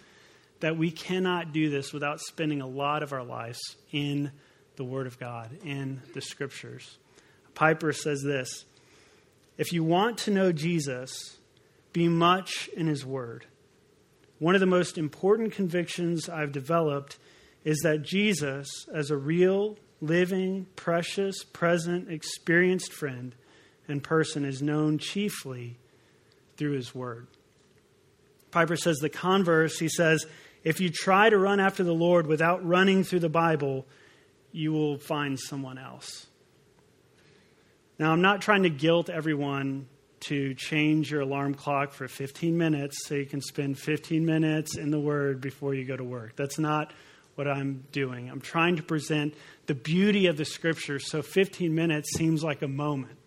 that 0.59 0.77
we 0.77 0.91
cannot 0.91 1.53
do 1.53 1.69
this 1.69 1.93
without 1.93 2.19
spending 2.19 2.61
a 2.61 2.67
lot 2.67 3.03
of 3.03 3.13
our 3.13 3.23
lives 3.23 3.59
in 3.91 4.31
the 4.75 4.83
Word 4.83 5.07
of 5.07 5.19
God, 5.19 5.51
in 5.63 6.01
the 6.13 6.21
Scriptures. 6.21 6.97
Piper 7.53 7.93
says 7.93 8.21
this 8.23 8.65
If 9.57 9.73
you 9.73 9.83
want 9.83 10.17
to 10.19 10.31
know 10.31 10.51
Jesus, 10.51 11.37
be 11.93 12.07
much 12.07 12.69
in 12.75 12.87
His 12.87 13.05
Word. 13.05 13.45
One 14.39 14.55
of 14.55 14.61
the 14.61 14.67
most 14.67 14.97
important 14.97 15.51
convictions 15.51 16.29
I've 16.29 16.53
developed 16.53 17.17
is 17.65 17.79
that 17.79 18.03
Jesus, 18.03 18.69
as 18.93 19.11
a 19.11 19.17
real, 19.17 19.77
living, 19.99 20.65
precious, 20.77 21.43
present, 21.43 22.09
experienced 22.09 22.93
friend 22.93 23.35
and 23.87 24.01
person, 24.01 24.45
is 24.45 24.61
known 24.61 24.97
chiefly 24.97 25.77
through 26.55 26.73
His 26.73 26.95
Word. 26.95 27.27
Piper 28.51 28.75
says 28.75 28.97
the 28.97 29.09
converse, 29.09 29.77
he 29.77 29.89
says, 29.89 30.25
if 30.63 30.79
you 30.79 30.89
try 30.89 31.29
to 31.29 31.37
run 31.37 31.59
after 31.59 31.83
the 31.83 31.93
Lord 31.93 32.27
without 32.27 32.65
running 32.65 33.03
through 33.03 33.19
the 33.19 33.29
Bible, 33.29 33.85
you 34.51 34.71
will 34.71 34.97
find 34.97 35.39
someone 35.39 35.77
else. 35.77 36.27
Now, 37.97 38.11
I'm 38.11 38.21
not 38.21 38.41
trying 38.41 38.63
to 38.63 38.69
guilt 38.69 39.09
everyone 39.09 39.87
to 40.21 40.53
change 40.53 41.11
your 41.11 41.21
alarm 41.21 41.53
clock 41.53 41.93
for 41.93 42.07
15 42.07 42.57
minutes 42.57 43.05
so 43.05 43.15
you 43.15 43.25
can 43.25 43.41
spend 43.41 43.79
15 43.79 44.25
minutes 44.25 44.77
in 44.77 44.91
the 44.91 44.99
Word 44.99 45.41
before 45.41 45.73
you 45.73 45.85
go 45.85 45.95
to 45.95 46.03
work. 46.03 46.35
That's 46.35 46.59
not 46.59 46.91
what 47.35 47.47
I'm 47.47 47.85
doing. 47.91 48.29
I'm 48.29 48.41
trying 48.41 48.75
to 48.77 48.83
present 48.83 49.33
the 49.67 49.75
beauty 49.75 50.27
of 50.27 50.35
the 50.35 50.45
Scripture 50.45 50.99
so 50.99 51.21
15 51.21 51.73
minutes 51.73 52.17
seems 52.17 52.43
like 52.43 52.61
a 52.61 52.67
moment. 52.67 53.17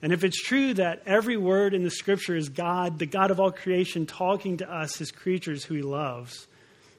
And 0.00 0.12
if 0.12 0.24
it's 0.24 0.40
true 0.40 0.74
that 0.74 1.02
every 1.06 1.36
word 1.36 1.74
in 1.74 1.84
the 1.84 1.90
Scripture 1.90 2.36
is 2.36 2.48
God, 2.48 2.98
the 2.98 3.06
God 3.06 3.30
of 3.30 3.40
all 3.40 3.52
creation, 3.52 4.06
talking 4.06 4.58
to 4.58 4.72
us, 4.72 4.96
his 4.96 5.10
creatures 5.10 5.64
who 5.64 5.74
he 5.74 5.82
loves, 5.82 6.46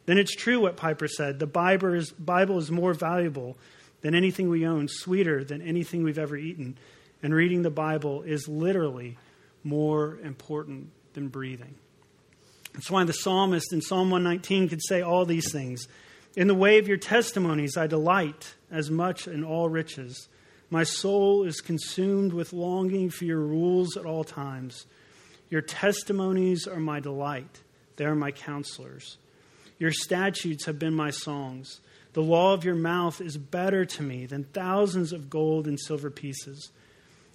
then 0.06 0.18
it's 0.18 0.36
true 0.36 0.60
what 0.60 0.78
Piper 0.78 1.08
said. 1.08 1.40
The 1.40 1.48
Bible 1.48 1.94
is, 1.94 2.72
more 2.72 2.94
valuable 2.94 3.58
than 4.02 4.16
anything 4.16 4.50
we 4.50 4.66
own, 4.66 4.88
sweeter 4.90 5.44
than 5.44 5.62
anything 5.62 6.04
we've 6.04 6.20
ever 6.20 6.36
eaten. 6.36 6.78
And 7.22 7.34
reading 7.34 7.62
the 7.62 7.70
Bible 7.70 8.22
is 8.24 8.48
literally 8.48 9.18
more 9.64 10.20
important 10.24 10.90
than 11.14 11.30
breathing. 11.30 11.76
That's 12.74 12.92
why 12.92 13.06
the 13.06 13.14
psalmist 13.14 13.72
in 13.72 13.82
Psalm 13.82 14.10
119 14.10 14.68
could 14.68 14.84
say 14.84 15.02
all 15.02 15.26
these 15.26 15.52
things. 15.52 15.88
In 16.36 16.48
the 16.48 16.56
way 16.56 16.80
of 16.80 16.88
your 16.88 16.98
testimonies, 16.98 17.78
I 17.78 17.88
delight 17.88 18.56
as 18.72 18.90
much 18.90 19.28
in 19.28 19.44
all 19.44 19.70
riches. 19.70 20.28
My 20.70 20.84
soul 20.84 21.44
is 21.44 21.62
consumed 21.62 22.34
with 22.34 22.52
longing 22.52 23.12
for 23.12 23.26
your 23.26 23.40
rules 23.40 23.96
at 23.96 24.06
all 24.06 24.24
times. 24.24 24.88
Your 25.52 25.62
testimonies 25.62 26.68
are 26.68 26.80
my 26.80 27.00
delight, 27.00 27.62
they 27.96 28.06
are 28.06 28.16
my 28.16 28.32
counselors. 28.32 29.18
Your 29.80 29.92
statutes 29.92 30.66
have 30.66 30.80
been 30.80 30.94
my 30.94 31.10
songs. 31.10 31.82
The 32.14 32.22
law 32.22 32.54
of 32.54 32.64
your 32.64 32.76
mouth 32.76 33.22
is 33.22 33.38
better 33.38 33.86
to 33.86 34.04
me 34.04 34.26
than 34.26 34.44
thousands 34.46 35.12
of 35.12 35.30
gold 35.30 35.68
and 35.68 35.80
silver 35.80 36.12
pieces. 36.12 36.72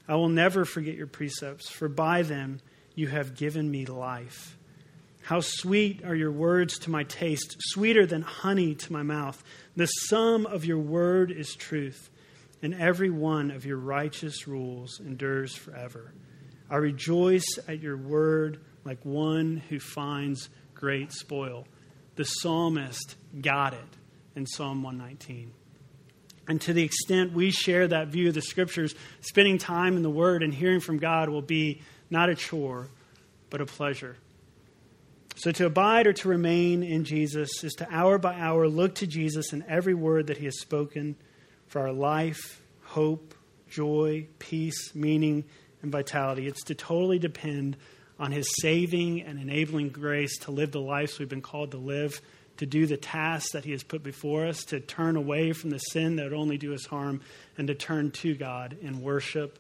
I 0.07 0.15
will 0.15 0.29
never 0.29 0.65
forget 0.65 0.95
your 0.95 1.07
precepts, 1.07 1.69
for 1.69 1.89
by 1.89 2.23
them 2.23 2.61
you 2.95 3.09
have 3.09 3.37
given 3.37 3.71
me 3.71 3.87
life. 3.87 4.57
How 5.23 5.41
sweet 5.41 6.05
are 6.05 6.15
your 6.15 6.33
words 6.33 6.79
to 6.81 6.91
my 6.91 7.05
taste, 7.05 7.57
sweeter 7.59 8.07
than 8.07 8.23
honey 8.23 8.75
to 8.77 8.93
my 8.93 9.03
mouth. 9.03 9.43
The 9.77 9.87
sum 9.87 10.47
of 10.47 10.65
your 10.65 10.79
word 10.79 11.31
is 11.31 11.55
truth, 11.55 12.09
and 12.63 12.75
every 12.75 13.11
one 13.11 13.51
of 13.51 13.67
your 13.67 13.77
righteous 13.77 14.49
rules 14.49 15.01
endures 15.01 15.55
forever. 15.55 16.15
I 16.71 16.77
rejoice 16.77 17.59
at 17.67 17.81
your 17.81 17.97
word 17.97 18.61
like 18.85 19.05
one 19.05 19.63
who 19.69 19.79
finds 19.81 20.49
great 20.75 21.13
spoil 21.13 21.67
the 22.19 22.25
psalmist 22.25 23.15
got 23.41 23.75
it 23.75 23.97
in 24.35 24.45
Psalm 24.45 24.83
119. 24.83 25.53
And 26.49 26.61
to 26.63 26.73
the 26.73 26.83
extent 26.83 27.33
we 27.33 27.53
share 27.53 27.87
that 27.87 28.09
view 28.09 28.29
of 28.29 28.35
the 28.35 28.43
scriptures, 28.43 28.97
spending 29.21 29.57
time 29.57 29.97
in 29.97 30.03
the 30.03 30.11
Word 30.11 30.43
and 30.43 30.53
hearing 30.53 30.81
from 30.81 30.99
God 30.99 31.29
will 31.29 31.43
be 31.43 31.81
not 32.11 32.29
a 32.29 32.35
chore, 32.35 32.89
but 33.51 33.61
a 33.61 33.67
pleasure. 33.67 34.17
So 35.37 35.53
to 35.53 35.67
abide 35.67 36.09
or 36.09 36.13
to 36.15 36.29
remain 36.29 36.83
in 36.83 37.05
Jesus 37.05 37.63
is 37.63 37.75
to 37.75 37.87
hour 37.89 38.19
by 38.19 38.35
hour 38.35 38.67
look 38.67 38.97
to 38.97 39.07
Jesus 39.07 39.53
in 39.53 39.65
every 39.69 39.95
word 39.95 40.27
that 40.27 40.39
he 40.39 40.47
has 40.47 40.59
spoken 40.59 41.15
for 41.69 41.83
our 41.83 41.93
life, 41.93 42.61
hope, 42.83 43.33
joy, 43.71 44.27
peace, 44.41 44.93
meaning, 44.93 45.45
and 45.83 45.93
vitality. 45.93 46.49
It's 46.49 46.65
to 46.65 46.75
totally 46.75 47.21
depend 47.21 47.77
on 48.19 48.33
his 48.33 48.49
saving 48.61 49.23
and 49.23 49.41
enabling 49.41 49.91
grace 49.91 50.39
to 50.39 50.51
live 50.51 50.73
the 50.73 50.81
lives 50.81 51.19
we've 51.19 51.29
been 51.29 51.43
called 51.43 51.71
to 51.71 51.79
live 51.79 52.21
to 52.59 52.67
do 52.67 52.87
the 52.87 52.97
tasks 52.97 53.53
that 53.53 53.65
He 53.65 53.73
has 53.73 53.83
put 53.83 54.03
before 54.03 54.47
us, 54.47 54.65
to 54.67 54.81
turn 54.81 55.17
away 55.17 55.53
from 55.53 55.71
the 55.71 55.79
sin 55.79 56.17
that 56.17 56.25
would 56.25 56.33
only 56.33 56.59
do 56.59 56.75
us 56.75 56.85
harm, 56.85 57.21
and 57.57 57.69
to 57.69 57.75
turn 57.75 58.11
to 58.11 58.35
God 58.35 58.77
in 58.83 59.01
worship 59.01 59.59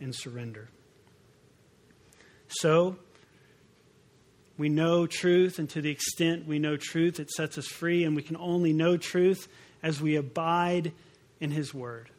and 0.00 0.14
surrender. 0.14 0.68
So, 2.48 2.96
we 4.56 4.68
know 4.68 5.06
truth, 5.06 5.58
and 5.58 5.68
to 5.70 5.80
the 5.80 5.90
extent 5.90 6.46
we 6.46 6.58
know 6.58 6.76
truth, 6.76 7.20
it 7.20 7.30
sets 7.30 7.58
us 7.58 7.66
free, 7.66 8.04
and 8.04 8.16
we 8.16 8.22
can 8.22 8.36
only 8.36 8.72
know 8.72 8.96
truth 8.96 9.46
as 9.82 10.00
we 10.00 10.16
abide 10.16 10.92
in 11.40 11.50
His 11.50 11.72
Word. 11.72 12.10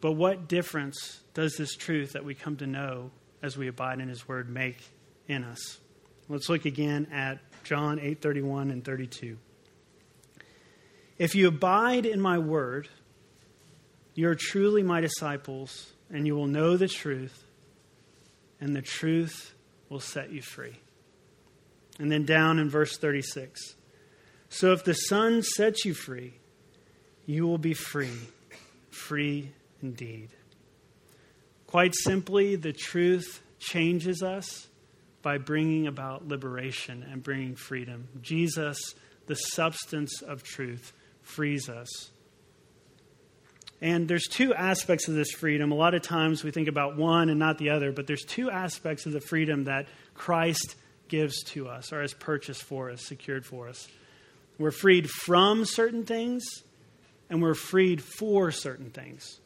But 0.00 0.12
what 0.12 0.48
difference 0.48 1.20
does 1.34 1.56
this 1.56 1.74
truth 1.74 2.12
that 2.12 2.24
we 2.24 2.34
come 2.34 2.56
to 2.58 2.66
know 2.66 3.10
as 3.42 3.56
we 3.56 3.68
abide 3.68 4.00
in 4.00 4.08
His 4.08 4.28
Word 4.28 4.48
make 4.48 4.78
in 5.28 5.44
us? 5.44 5.78
Let's 6.28 6.48
look 6.48 6.64
again 6.64 7.08
at 7.12 7.38
John 7.64 7.98
8:31 7.98 8.70
and 8.70 8.84
32. 8.84 9.38
If 11.18 11.34
you 11.34 11.48
abide 11.48 12.06
in 12.06 12.20
my 12.20 12.38
word, 12.38 12.88
you 14.14 14.28
are 14.28 14.34
truly 14.34 14.82
my 14.82 15.00
disciples, 15.00 15.92
and 16.10 16.26
you 16.26 16.34
will 16.34 16.46
know 16.46 16.76
the 16.76 16.88
truth, 16.88 17.44
and 18.60 18.74
the 18.74 18.82
truth 18.82 19.54
will 19.88 20.00
set 20.00 20.30
you 20.30 20.40
free. 20.40 20.78
And 21.98 22.10
then 22.10 22.24
down 22.24 22.58
in 22.58 22.70
verse 22.70 22.96
36. 22.96 23.74
So 24.48 24.72
if 24.72 24.84
the 24.84 24.94
Son 24.94 25.42
sets 25.42 25.84
you 25.84 25.94
free, 25.94 26.34
you 27.26 27.46
will 27.46 27.58
be 27.58 27.74
free, 27.74 28.18
free 28.90 29.52
indeed. 29.82 30.30
Quite 31.70 31.94
simply, 31.94 32.56
the 32.56 32.72
truth 32.72 33.42
changes 33.60 34.24
us 34.24 34.66
by 35.22 35.38
bringing 35.38 35.86
about 35.86 36.26
liberation 36.26 37.06
and 37.08 37.22
bringing 37.22 37.54
freedom. 37.54 38.08
Jesus, 38.20 38.96
the 39.26 39.36
substance 39.36 40.20
of 40.20 40.42
truth, 40.42 40.92
frees 41.22 41.68
us. 41.68 42.10
And 43.80 44.08
there's 44.08 44.26
two 44.26 44.52
aspects 44.52 45.06
of 45.06 45.14
this 45.14 45.30
freedom. 45.30 45.70
A 45.70 45.76
lot 45.76 45.94
of 45.94 46.02
times 46.02 46.42
we 46.42 46.50
think 46.50 46.66
about 46.66 46.96
one 46.96 47.28
and 47.28 47.38
not 47.38 47.58
the 47.58 47.70
other, 47.70 47.92
but 47.92 48.08
there's 48.08 48.24
two 48.24 48.50
aspects 48.50 49.06
of 49.06 49.12
the 49.12 49.20
freedom 49.20 49.64
that 49.64 49.86
Christ 50.14 50.74
gives 51.06 51.40
to 51.44 51.68
us 51.68 51.92
or 51.92 52.00
has 52.00 52.14
purchased 52.14 52.64
for 52.64 52.90
us, 52.90 53.06
secured 53.06 53.46
for 53.46 53.68
us. 53.68 53.86
We're 54.58 54.72
freed 54.72 55.08
from 55.08 55.64
certain 55.64 56.04
things, 56.04 56.42
and 57.30 57.40
we're 57.40 57.54
freed 57.54 58.02
for 58.02 58.50
certain 58.50 58.90
things. 58.90 59.38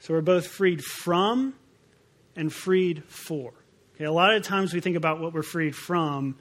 So 0.00 0.14
we're 0.14 0.20
both 0.20 0.46
freed 0.46 0.82
from 0.84 1.54
and 2.36 2.52
freed 2.52 3.04
for. 3.04 3.52
Okay, 3.94 4.04
a 4.04 4.12
lot 4.12 4.34
of 4.34 4.42
times 4.44 4.72
we 4.72 4.80
think 4.80 4.96
about 4.96 5.20
what 5.20 5.32
we're 5.32 5.42
freed 5.42 5.74
from 5.74 6.36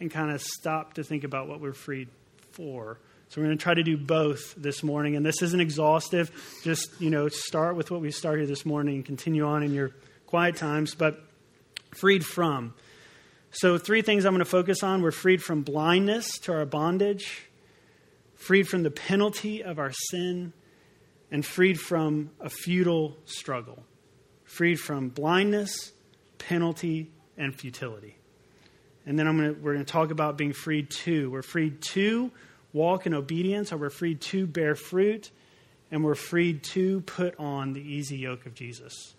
and 0.00 0.10
kind 0.10 0.30
of 0.30 0.40
stop 0.42 0.94
to 0.94 1.04
think 1.04 1.24
about 1.24 1.48
what 1.48 1.60
we're 1.60 1.74
freed 1.74 2.08
for. 2.52 2.98
So 3.28 3.40
we're 3.40 3.48
going 3.48 3.58
to 3.58 3.62
try 3.62 3.74
to 3.74 3.82
do 3.82 3.96
both 3.96 4.54
this 4.54 4.82
morning, 4.82 5.16
and 5.16 5.26
this 5.26 5.42
isn't 5.42 5.60
exhaustive. 5.60 6.30
Just 6.62 7.00
you 7.00 7.10
know, 7.10 7.28
start 7.28 7.76
with 7.76 7.90
what 7.90 8.00
we 8.00 8.10
started 8.10 8.48
this 8.48 8.64
morning 8.64 8.96
and 8.96 9.04
continue 9.04 9.44
on 9.44 9.62
in 9.62 9.72
your 9.72 9.90
quiet 10.26 10.56
times. 10.56 10.94
But 10.94 11.20
freed 11.94 12.24
from. 12.24 12.74
So 13.50 13.76
three 13.78 14.02
things 14.02 14.24
I'm 14.24 14.32
going 14.32 14.38
to 14.38 14.44
focus 14.44 14.82
on: 14.82 15.02
we're 15.02 15.10
freed 15.10 15.42
from 15.42 15.62
blindness 15.62 16.38
to 16.40 16.52
our 16.52 16.64
bondage, 16.64 17.48
freed 18.34 18.68
from 18.68 18.82
the 18.82 18.90
penalty 18.90 19.62
of 19.62 19.78
our 19.78 19.92
sin, 20.10 20.52
and 21.34 21.44
freed 21.44 21.80
from 21.80 22.30
a 22.38 22.48
futile 22.48 23.16
struggle. 23.24 23.82
Freed 24.44 24.76
from 24.76 25.08
blindness, 25.08 25.90
penalty, 26.38 27.10
and 27.36 27.52
futility. 27.52 28.16
And 29.04 29.18
then 29.18 29.26
I'm 29.26 29.36
gonna, 29.38 29.52
we're 29.54 29.74
going 29.74 29.84
to 29.84 29.92
talk 29.92 30.12
about 30.12 30.38
being 30.38 30.52
freed 30.52 30.90
to. 30.90 31.28
We're 31.28 31.42
freed 31.42 31.82
to 31.90 32.30
walk 32.72 33.06
in 33.06 33.14
obedience, 33.14 33.72
or 33.72 33.78
we're 33.78 33.90
freed 33.90 34.20
to 34.20 34.46
bear 34.46 34.76
fruit, 34.76 35.32
and 35.90 36.04
we're 36.04 36.14
freed 36.14 36.62
to 36.74 37.00
put 37.00 37.34
on 37.40 37.72
the 37.72 37.80
easy 37.80 38.16
yoke 38.16 38.46
of 38.46 38.54
Jesus. 38.54 39.16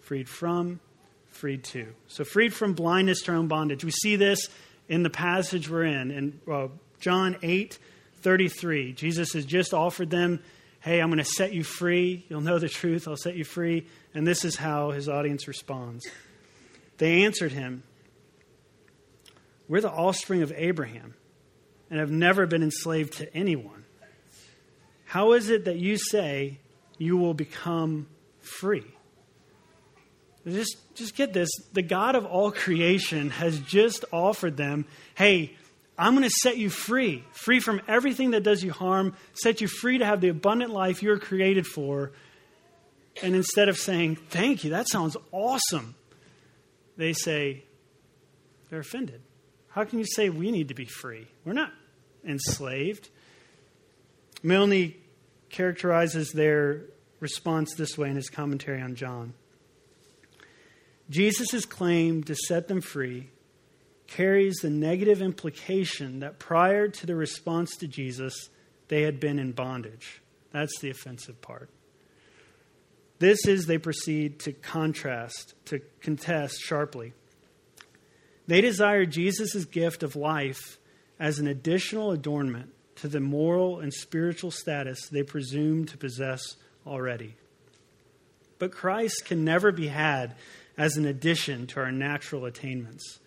Freed 0.00 0.26
from, 0.26 0.80
freed 1.26 1.64
to. 1.64 1.88
So, 2.06 2.24
freed 2.24 2.54
from 2.54 2.72
blindness 2.72 3.20
to 3.24 3.32
our 3.32 3.36
own 3.36 3.48
bondage. 3.48 3.84
We 3.84 3.90
see 3.90 4.16
this 4.16 4.48
in 4.88 5.02
the 5.02 5.10
passage 5.10 5.68
we're 5.68 5.84
in, 5.84 6.12
in 6.12 6.40
uh, 6.50 6.68
John 6.98 7.36
8 7.42 7.78
33. 8.22 8.94
Jesus 8.94 9.34
has 9.34 9.44
just 9.44 9.74
offered 9.74 10.08
them, 10.08 10.40
Hey, 10.88 11.02
I'm 11.02 11.10
going 11.10 11.18
to 11.18 11.24
set 11.24 11.52
you 11.52 11.64
free. 11.64 12.24
You'll 12.30 12.40
know 12.40 12.58
the 12.58 12.66
truth. 12.66 13.06
I'll 13.06 13.18
set 13.18 13.36
you 13.36 13.44
free. 13.44 13.86
And 14.14 14.26
this 14.26 14.42
is 14.42 14.56
how 14.56 14.90
his 14.90 15.06
audience 15.06 15.46
responds. 15.46 16.06
They 16.96 17.26
answered 17.26 17.52
him, 17.52 17.82
We're 19.68 19.82
the 19.82 19.90
offspring 19.90 20.40
of 20.40 20.50
Abraham 20.56 21.12
and 21.90 22.00
have 22.00 22.10
never 22.10 22.46
been 22.46 22.62
enslaved 22.62 23.18
to 23.18 23.36
anyone. 23.36 23.84
How 25.04 25.32
is 25.34 25.50
it 25.50 25.66
that 25.66 25.76
you 25.76 25.98
say 25.98 26.58
you 26.96 27.18
will 27.18 27.34
become 27.34 28.06
free? 28.40 28.86
Just, 30.46 30.78
just 30.94 31.14
get 31.14 31.34
this. 31.34 31.50
The 31.74 31.82
God 31.82 32.14
of 32.14 32.24
all 32.24 32.50
creation 32.50 33.28
has 33.28 33.58
just 33.60 34.06
offered 34.10 34.56
them, 34.56 34.86
hey, 35.16 35.54
I'm 35.98 36.14
going 36.14 36.22
to 36.22 36.34
set 36.42 36.56
you 36.56 36.70
free, 36.70 37.24
free 37.32 37.58
from 37.58 37.80
everything 37.88 38.30
that 38.30 38.44
does 38.44 38.62
you 38.62 38.70
harm, 38.70 39.16
set 39.34 39.60
you 39.60 39.66
free 39.66 39.98
to 39.98 40.06
have 40.06 40.20
the 40.20 40.28
abundant 40.28 40.70
life 40.70 41.02
you're 41.02 41.18
created 41.18 41.66
for. 41.66 42.12
And 43.20 43.34
instead 43.34 43.68
of 43.68 43.76
saying, 43.76 44.16
thank 44.30 44.62
you, 44.62 44.70
that 44.70 44.88
sounds 44.88 45.16
awesome, 45.32 45.96
they 46.96 47.12
say 47.12 47.64
they're 48.70 48.80
offended. 48.80 49.22
How 49.70 49.84
can 49.84 49.98
you 49.98 50.06
say 50.06 50.30
we 50.30 50.52
need 50.52 50.68
to 50.68 50.74
be 50.74 50.84
free? 50.84 51.26
We're 51.44 51.52
not 51.52 51.72
enslaved. 52.24 53.08
Milne 54.42 54.94
characterizes 55.50 56.30
their 56.30 56.82
response 57.18 57.74
this 57.74 57.98
way 57.98 58.08
in 58.08 58.16
his 58.16 58.30
commentary 58.30 58.80
on 58.80 58.94
John. 58.94 59.34
Jesus' 61.10 61.64
claim 61.64 62.22
to 62.24 62.36
set 62.36 62.68
them 62.68 62.80
free 62.80 63.30
carries 64.08 64.56
the 64.56 64.70
negative 64.70 65.22
implication 65.22 66.20
that 66.20 66.40
prior 66.40 66.88
to 66.88 67.06
the 67.06 67.14
response 67.14 67.76
to 67.76 67.86
Jesus, 67.86 68.50
they 68.88 69.02
had 69.02 69.20
been 69.20 69.38
in 69.38 69.52
bondage. 69.52 70.20
That's 70.52 70.80
the 70.80 70.90
offensive 70.90 71.40
part. 71.40 71.70
This 73.20 73.46
is, 73.46 73.66
they 73.66 73.78
proceed 73.78 74.40
to 74.40 74.52
contrast, 74.52 75.54
to 75.66 75.80
contest 76.00 76.60
sharply. 76.60 77.12
They 78.46 78.60
desire 78.60 79.04
Jesus' 79.04 79.64
gift 79.64 80.02
of 80.02 80.16
life 80.16 80.78
as 81.20 81.38
an 81.38 81.46
additional 81.46 82.12
adornment 82.12 82.72
to 82.96 83.08
the 83.08 83.20
moral 83.20 83.80
and 83.80 83.92
spiritual 83.92 84.50
status 84.50 85.08
they 85.08 85.22
presume 85.22 85.84
to 85.86 85.98
possess 85.98 86.56
already. 86.86 87.36
But 88.58 88.72
Christ 88.72 89.24
can 89.24 89.44
never 89.44 89.70
be 89.70 89.88
had 89.88 90.34
as 90.76 90.96
an 90.96 91.04
addition 91.04 91.66
to 91.68 91.80
our 91.80 91.92
natural 91.92 92.44
attainments, 92.44 93.18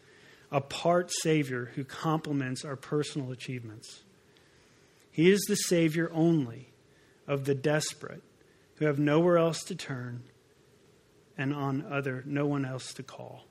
a 0.51 0.61
part 0.61 1.11
Savior 1.21 1.71
who 1.75 1.83
complements 1.83 2.65
our 2.65 2.75
personal 2.75 3.31
achievements. 3.31 4.01
He 5.11 5.31
is 5.31 5.41
the 5.47 5.55
Savior 5.55 6.11
only 6.13 6.69
of 7.27 7.45
the 7.45 7.55
desperate 7.55 8.21
who 8.75 8.85
have 8.85 8.99
nowhere 8.99 9.37
else 9.37 9.63
to 9.65 9.75
turn 9.75 10.23
and 11.37 11.53
on 11.53 11.85
other 11.89 12.23
no 12.25 12.45
one 12.45 12.65
else 12.65 12.93
to 12.93 13.03
call. 13.03 13.45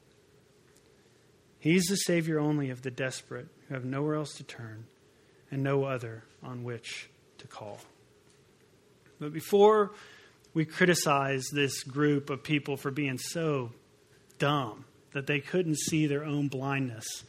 He's 1.59 1.85
the 1.85 1.97
Savior 1.97 2.39
only 2.39 2.71
of 2.71 2.83
the 2.83 2.91
desperate 2.91 3.49
who 3.69 3.75
have 3.75 3.85
nowhere 3.85 4.15
else 4.15 4.35
to 4.35 4.45
turn 4.45 4.87
and 5.51 5.63
no 5.63 5.85
other 5.85 6.25
on 6.43 6.65
which 6.65 7.09
to 7.39 7.47
call. 7.47 7.79
But 9.19 9.33
before 9.33 9.93
we 10.55 10.65
criticize 10.65 11.45
this 11.53 11.83
group 11.83 12.31
of 12.31 12.43
people 12.43 12.77
for 12.77 12.91
being 12.91 13.19
so 13.19 13.71
dumb 14.39 14.85
that 15.13 15.27
they 15.27 15.41
couldn't 15.41 15.79
see 15.79 16.07
their 16.07 16.25
own 16.25 16.49
blindness, 16.49 17.25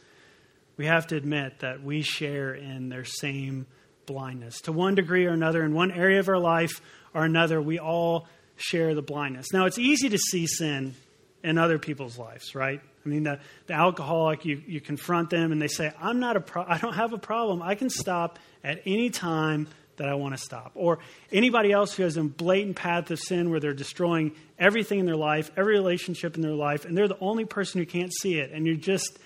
we 0.76 0.86
have 0.86 1.06
to 1.08 1.16
admit 1.16 1.60
that 1.60 1.82
we 1.82 2.02
share 2.02 2.54
in 2.54 2.88
their 2.88 3.04
same 3.04 3.66
blindness. 4.06 4.60
To 4.62 4.72
one 4.72 4.94
degree 4.94 5.26
or 5.26 5.32
another, 5.32 5.62
in 5.64 5.74
one 5.74 5.90
area 5.90 6.20
of 6.20 6.28
our 6.28 6.38
life, 6.38 6.80
or 7.14 7.24
another, 7.24 7.60
we 7.60 7.78
all 7.78 8.26
share 8.56 8.94
the 8.94 9.02
blindness. 9.02 9.52
Now, 9.52 9.66
it's 9.66 9.78
easy 9.78 10.08
to 10.08 10.18
see 10.18 10.46
sin 10.46 10.94
in 11.42 11.58
other 11.58 11.78
people's 11.78 12.18
lives, 12.18 12.54
right? 12.54 12.80
I 13.04 13.08
mean, 13.08 13.24
the, 13.24 13.40
the 13.66 13.74
alcoholic, 13.74 14.44
you, 14.44 14.62
you 14.66 14.80
confront 14.80 15.30
them 15.30 15.52
and 15.52 15.60
they 15.60 15.68
say, 15.68 15.92
I'm 16.00 16.20
not 16.20 16.36
a 16.36 16.40
pro- 16.40 16.64
I 16.66 16.78
don't 16.78 16.94
have 16.94 17.12
a 17.12 17.18
problem. 17.18 17.62
I 17.62 17.74
can 17.74 17.90
stop 17.90 18.38
at 18.62 18.82
any 18.86 19.10
time 19.10 19.68
that 19.96 20.08
I 20.08 20.14
want 20.14 20.34
to 20.34 20.38
stop. 20.38 20.72
Or 20.74 20.98
anybody 21.30 21.72
else 21.72 21.94
who 21.94 22.02
has 22.02 22.16
a 22.16 22.22
blatant 22.22 22.76
path 22.76 23.10
of 23.10 23.20
sin 23.20 23.50
where 23.50 23.60
they're 23.60 23.74
destroying 23.74 24.32
everything 24.58 24.98
in 24.98 25.06
their 25.06 25.16
life, 25.16 25.50
every 25.56 25.74
relationship 25.74 26.36
in 26.36 26.42
their 26.42 26.52
life, 26.52 26.84
and 26.84 26.96
they're 26.96 27.08
the 27.08 27.18
only 27.20 27.44
person 27.44 27.80
who 27.80 27.86
can't 27.86 28.12
see 28.12 28.38
it. 28.38 28.50
And 28.52 28.66
you're 28.66 28.76
just, 28.76 29.18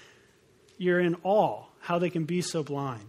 you're 0.78 1.00
in 1.00 1.16
awe 1.22 1.64
how 1.80 1.98
they 1.98 2.10
can 2.10 2.24
be 2.24 2.42
so 2.42 2.62
blind. 2.62 3.06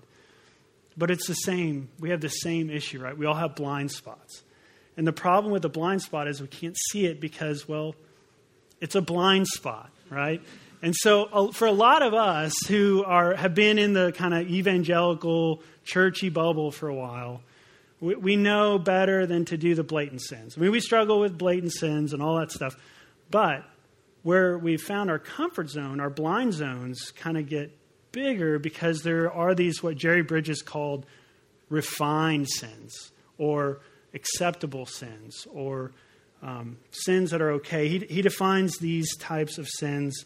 But 0.95 1.11
it's 1.11 1.27
the 1.27 1.33
same. 1.33 1.89
We 1.99 2.09
have 2.11 2.21
the 2.21 2.29
same 2.29 2.69
issue, 2.69 2.99
right? 2.99 3.17
We 3.17 3.25
all 3.25 3.35
have 3.35 3.55
blind 3.55 3.91
spots. 3.91 4.43
And 4.95 5.05
the 5.05 5.13
problem 5.13 5.51
with 5.51 5.61
the 5.61 5.69
blind 5.69 6.01
spot 6.01 6.27
is 6.27 6.41
we 6.41 6.47
can't 6.47 6.77
see 6.89 7.05
it 7.05 7.19
because, 7.19 7.67
well, 7.67 7.95
it's 8.81 8.95
a 8.95 9.01
blind 9.01 9.47
spot, 9.47 9.91
right? 10.09 10.41
And 10.81 10.95
so, 10.95 11.51
for 11.53 11.65
a 11.65 11.71
lot 11.71 12.03
of 12.03 12.13
us 12.13 12.53
who 12.67 13.03
are, 13.03 13.33
have 13.33 13.55
been 13.55 13.79
in 13.79 13.93
the 13.93 14.11
kind 14.11 14.33
of 14.33 14.49
evangelical, 14.49 15.61
churchy 15.83 16.29
bubble 16.29 16.71
for 16.71 16.87
a 16.87 16.93
while, 16.93 17.41
we, 17.99 18.15
we 18.15 18.35
know 18.35 18.77
better 18.77 19.25
than 19.25 19.45
to 19.45 19.57
do 19.57 19.73
the 19.73 19.83
blatant 19.83 20.21
sins. 20.21 20.55
I 20.55 20.61
mean, 20.61 20.71
we 20.71 20.79
struggle 20.79 21.19
with 21.19 21.37
blatant 21.37 21.73
sins 21.73 22.13
and 22.13 22.21
all 22.21 22.37
that 22.39 22.51
stuff. 22.51 22.75
But 23.31 23.63
where 24.21 24.57
we've 24.57 24.81
found 24.81 25.09
our 25.09 25.19
comfort 25.19 25.69
zone, 25.69 25.99
our 25.99 26.09
blind 26.09 26.53
zones, 26.53 27.11
kind 27.15 27.37
of 27.37 27.47
get 27.47 27.75
bigger 28.11 28.59
because 28.59 29.01
there 29.01 29.31
are 29.31 29.55
these, 29.55 29.81
what 29.81 29.95
Jerry 29.95 30.21
Bridges 30.21 30.61
called 30.61 31.05
refined 31.69 32.49
sins 32.49 33.11
or 33.37 33.79
acceptable 34.13 34.85
sins 34.85 35.47
or 35.51 35.91
um, 36.41 36.77
sins 36.91 37.31
that 37.31 37.41
are 37.41 37.51
okay. 37.53 37.87
He, 37.87 37.99
he 37.99 38.21
defines 38.21 38.77
these 38.77 39.15
types 39.17 39.57
of 39.57 39.67
sins 39.67 40.25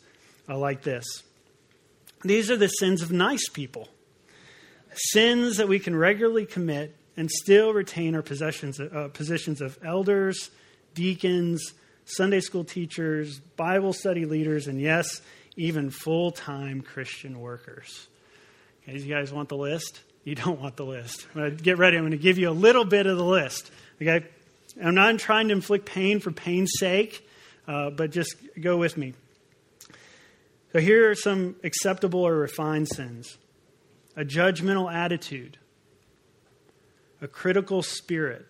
like 0.56 0.84
this 0.84 1.06
These 2.24 2.52
are 2.52 2.58
the 2.58 2.68
sins 2.68 3.02
of 3.02 3.12
nice 3.12 3.48
people, 3.50 3.88
sins 4.94 5.58
that 5.58 5.68
we 5.68 5.80
can 5.80 5.96
regularly 5.96 6.46
commit 6.46 6.96
and 7.18 7.30
still 7.30 7.74
retain 7.74 8.16
our 8.16 8.22
possessions, 8.22 8.80
uh, 8.80 9.10
positions 9.14 9.62
of 9.62 9.78
elders, 9.84 10.50
deacons, 10.94 11.74
Sunday 12.06 12.40
school 12.40 12.64
teachers, 12.64 13.40
Bible 13.40 13.94
study 13.94 14.26
leaders, 14.26 14.68
and 14.68 14.80
yes, 14.80 15.22
even 15.56 15.90
full 15.90 16.32
time 16.32 16.82
Christian 16.82 17.40
workers. 17.40 18.08
Okay, 18.84 18.98
you 18.98 19.14
guys 19.14 19.32
want 19.32 19.50
the 19.50 19.58
list? 19.58 20.02
You 20.24 20.36
don't 20.36 20.60
want 20.60 20.76
the 20.76 20.86
list. 20.86 21.28
Get 21.64 21.78
ready. 21.78 21.98
I'm 21.98 22.04
going 22.04 22.12
to 22.12 22.18
give 22.18 22.38
you 22.38 22.50
a 22.50 22.52
little 22.52 22.86
bit 22.86 23.08
of 23.08 23.18
the 23.18 23.26
list. 23.26 23.72
Okay? 24.02 24.26
I'm 24.82 24.96
not 24.96 25.18
trying 25.20 25.48
to 25.48 25.54
inflict 25.54 25.86
pain 25.86 26.20
for 26.20 26.32
pain's 26.32 26.72
sake, 26.78 27.28
uh, 27.68 27.90
but 27.90 28.12
just 28.12 28.36
go 28.60 28.78
with 28.78 28.98
me. 28.98 29.14
So 30.74 30.80
here 30.80 31.10
are 31.10 31.16
some 31.16 31.56
acceptable 31.64 32.26
or 32.26 32.36
refined 32.36 32.88
sins. 32.88 33.38
A 34.16 34.24
judgmental 34.24 34.94
attitude, 34.94 35.58
a 37.22 37.28
critical 37.28 37.82
spirit, 37.82 38.46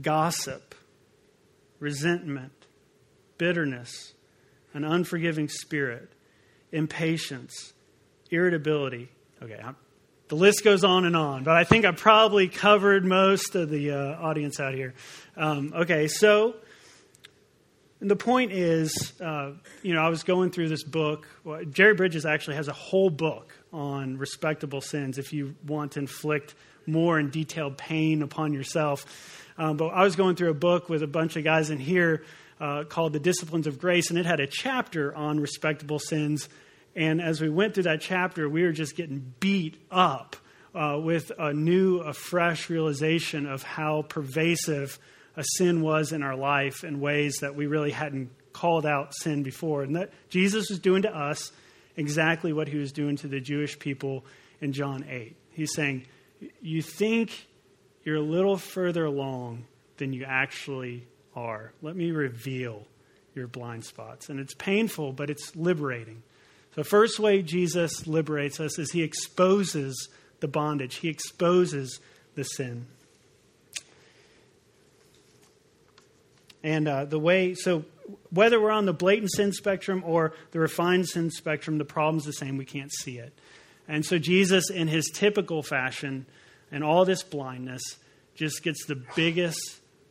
gossip, 0.00 0.74
resentment, 1.78 2.52
bitterness, 3.38 4.14
an 4.74 4.84
unforgiving 4.84 5.48
spirit, 5.48 6.10
impatience, 6.72 7.72
irritability. 8.30 9.08
Okay, 9.42 9.60
I'm, 9.62 9.76
the 10.28 10.36
list 10.36 10.64
goes 10.64 10.84
on 10.84 11.04
and 11.04 11.16
on, 11.16 11.44
but 11.44 11.56
I 11.56 11.64
think 11.64 11.84
I 11.84 11.92
probably 11.92 12.48
covered 12.48 13.04
most 13.04 13.54
of 13.54 13.70
the 13.70 13.92
uh, 13.92 13.96
audience 14.20 14.60
out 14.60 14.74
here. 14.74 14.94
Um, 15.36 15.72
okay, 15.74 16.08
so 16.08 16.56
the 18.00 18.16
point 18.16 18.52
is, 18.52 19.12
uh, 19.20 19.52
you 19.82 19.94
know, 19.94 20.00
I 20.00 20.08
was 20.08 20.22
going 20.22 20.50
through 20.50 20.68
this 20.68 20.84
book. 20.84 21.26
Well, 21.44 21.64
Jerry 21.64 21.94
Bridges 21.94 22.24
actually 22.24 22.56
has 22.56 22.68
a 22.68 22.72
whole 22.72 23.10
book 23.10 23.52
on 23.72 24.18
respectable 24.18 24.80
sins 24.80 25.18
if 25.18 25.32
you 25.32 25.56
want 25.66 25.92
to 25.92 26.00
inflict 26.00 26.54
more 26.86 27.18
and 27.18 27.30
detailed 27.30 27.76
pain 27.76 28.22
upon 28.22 28.52
yourself. 28.52 29.04
Um, 29.58 29.76
but 29.76 29.88
I 29.88 30.04
was 30.04 30.16
going 30.16 30.36
through 30.36 30.50
a 30.50 30.54
book 30.54 30.88
with 30.88 31.02
a 31.02 31.06
bunch 31.08 31.36
of 31.36 31.44
guys 31.44 31.70
in 31.70 31.78
here 31.78 32.24
uh, 32.60 32.84
called 32.84 33.12
The 33.12 33.20
Disciplines 33.20 33.66
of 33.66 33.78
Grace, 33.78 34.10
and 34.10 34.18
it 34.18 34.26
had 34.26 34.40
a 34.40 34.46
chapter 34.46 35.14
on 35.14 35.40
respectable 35.40 35.98
sins. 35.98 36.48
And 36.94 37.20
as 37.20 37.40
we 37.40 37.48
went 37.48 37.74
through 37.74 37.84
that 37.84 38.00
chapter, 38.00 38.48
we 38.48 38.62
were 38.62 38.72
just 38.72 38.96
getting 38.96 39.34
beat 39.40 39.76
up 39.90 40.36
uh, 40.74 40.98
with 41.02 41.32
a 41.38 41.52
new, 41.52 41.98
a 41.98 42.12
fresh 42.12 42.70
realization 42.70 43.46
of 43.46 43.62
how 43.62 44.02
pervasive 44.02 44.98
a 45.38 45.44
sin 45.56 45.82
was 45.82 46.10
in 46.10 46.24
our 46.24 46.34
life 46.34 46.82
in 46.82 46.98
ways 46.98 47.36
that 47.42 47.54
we 47.54 47.68
really 47.68 47.92
hadn't 47.92 48.30
called 48.52 48.84
out 48.84 49.14
sin 49.14 49.44
before. 49.44 49.84
And 49.84 49.94
that 49.94 50.10
Jesus 50.28 50.68
was 50.68 50.80
doing 50.80 51.02
to 51.02 51.16
us 51.16 51.52
exactly 51.96 52.52
what 52.52 52.66
he 52.66 52.76
was 52.76 52.90
doing 52.90 53.16
to 53.18 53.28
the 53.28 53.40
Jewish 53.40 53.78
people 53.78 54.24
in 54.60 54.72
John 54.72 55.04
8. 55.08 55.36
He's 55.52 55.72
saying, 55.72 56.06
You 56.60 56.82
think 56.82 57.46
you're 58.02 58.16
a 58.16 58.20
little 58.20 58.56
further 58.56 59.04
along 59.04 59.64
than 59.98 60.12
you 60.12 60.24
actually 60.24 61.06
are. 61.36 61.72
Let 61.82 61.94
me 61.94 62.10
reveal 62.10 62.82
your 63.36 63.46
blind 63.46 63.84
spots. 63.84 64.30
And 64.30 64.40
it's 64.40 64.54
painful, 64.54 65.12
but 65.12 65.30
it's 65.30 65.54
liberating. 65.54 66.24
The 66.74 66.82
first 66.82 67.20
way 67.20 67.42
Jesus 67.42 68.08
liberates 68.08 68.58
us 68.58 68.76
is 68.76 68.90
he 68.90 69.04
exposes 69.04 70.08
the 70.40 70.48
bondage, 70.48 70.96
he 70.96 71.08
exposes 71.08 72.00
the 72.34 72.42
sin. 72.42 72.86
And 76.68 76.86
uh, 76.86 77.06
the 77.06 77.18
way, 77.18 77.54
so 77.54 77.86
whether 78.28 78.60
we're 78.60 78.70
on 78.70 78.84
the 78.84 78.92
blatant 78.92 79.32
sin 79.32 79.52
spectrum 79.54 80.02
or 80.04 80.34
the 80.50 80.60
refined 80.60 81.08
sin 81.08 81.30
spectrum, 81.30 81.78
the 81.78 81.86
problem's 81.86 82.26
the 82.26 82.32
same. 82.34 82.58
We 82.58 82.66
can't 82.66 82.92
see 82.92 83.16
it. 83.16 83.32
And 83.88 84.04
so 84.04 84.18
Jesus, 84.18 84.68
in 84.68 84.86
his 84.86 85.10
typical 85.10 85.62
fashion, 85.62 86.26
and 86.70 86.84
all 86.84 87.06
this 87.06 87.22
blindness, 87.22 87.80
just 88.34 88.62
gets 88.62 88.84
the 88.84 89.02
biggest 89.16 89.58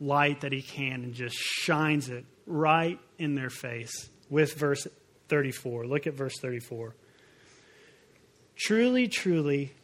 light 0.02 0.42
that 0.42 0.52
he 0.52 0.64
can 0.64 1.04
and 1.04 1.14
just 1.14 1.36
shines 1.36 2.10
it 2.10 2.26
right 2.48 3.00
in 3.20 3.36
their 3.36 3.52
face 3.52 4.10
with 4.28 4.56
verse 4.56 4.88
34. 5.30 5.86
Look 5.86 6.08
at 6.08 6.16
verse 6.16 6.40
34. 6.40 6.96
Truly, 8.56 9.08
truly, 9.08 9.76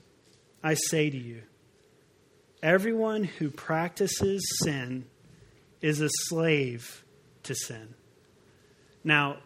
I 0.63 0.73
say 0.73 1.11
to 1.11 1.17
you, 1.17 1.43
everyone 2.63 3.25
who 3.25 3.51
practices 3.51 4.43
sin 4.63 5.05
is 5.83 6.01
a 6.01 6.09
slave 6.09 7.03
to 7.43 7.53
sin. 7.53 7.93
Now, 9.03 9.37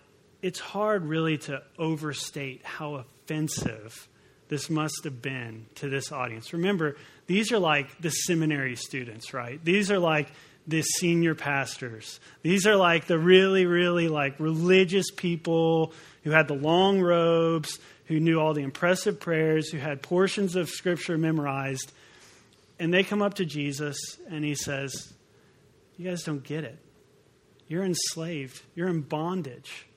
it's 0.41 0.59
hard 0.59 1.03
really 1.03 1.39
to 1.39 1.63
overstate 1.77 2.61
how 2.63 2.95
offensive 2.95 4.07
this 4.47 4.69
must 4.69 5.03
have 5.03 5.21
been 5.21 5.65
to 5.75 5.89
this 5.89 6.11
audience. 6.11 6.53
Remember, 6.53 6.95
these 7.25 7.51
are 7.51 7.59
like 7.59 7.99
the 7.99 8.11
seminary 8.11 8.75
students, 8.75 9.33
right? 9.33 9.59
These 9.65 9.91
are 9.91 9.99
like 9.99 10.29
the 10.67 10.83
senior 10.83 11.33
pastors. 11.33 12.19
These 12.43 12.67
are 12.67 12.75
like 12.75 13.07
the 13.07 13.17
really, 13.17 13.65
really 13.65 14.07
like 14.07 14.39
religious 14.39 15.09
people 15.09 15.91
who 16.23 16.29
had 16.31 16.47
the 16.47 16.53
long 16.53 17.01
robes, 17.01 17.79
who 18.05 18.19
knew 18.19 18.39
all 18.39 18.53
the 18.53 18.61
impressive 18.61 19.19
prayers, 19.19 19.69
who 19.71 19.79
had 19.79 20.03
portions 20.03 20.55
of 20.55 20.69
scripture 20.69 21.17
memorized. 21.17 21.91
And 22.79 22.93
they 22.93 23.03
come 23.03 23.23
up 23.23 23.33
to 23.35 23.45
Jesus 23.45 23.97
and 24.29 24.45
he 24.45 24.53
says, 24.53 25.13
You 25.97 26.09
guys 26.09 26.23
don't 26.23 26.43
get 26.43 26.63
it. 26.63 26.77
You're 27.67 27.83
enslaved, 27.83 28.61
you're 28.75 28.87
in 28.87 29.01
bondage 29.01 29.87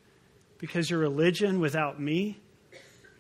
because 0.59 0.91
your 0.91 0.99
religion 0.99 1.61
without 1.61 2.01
me 2.01 2.41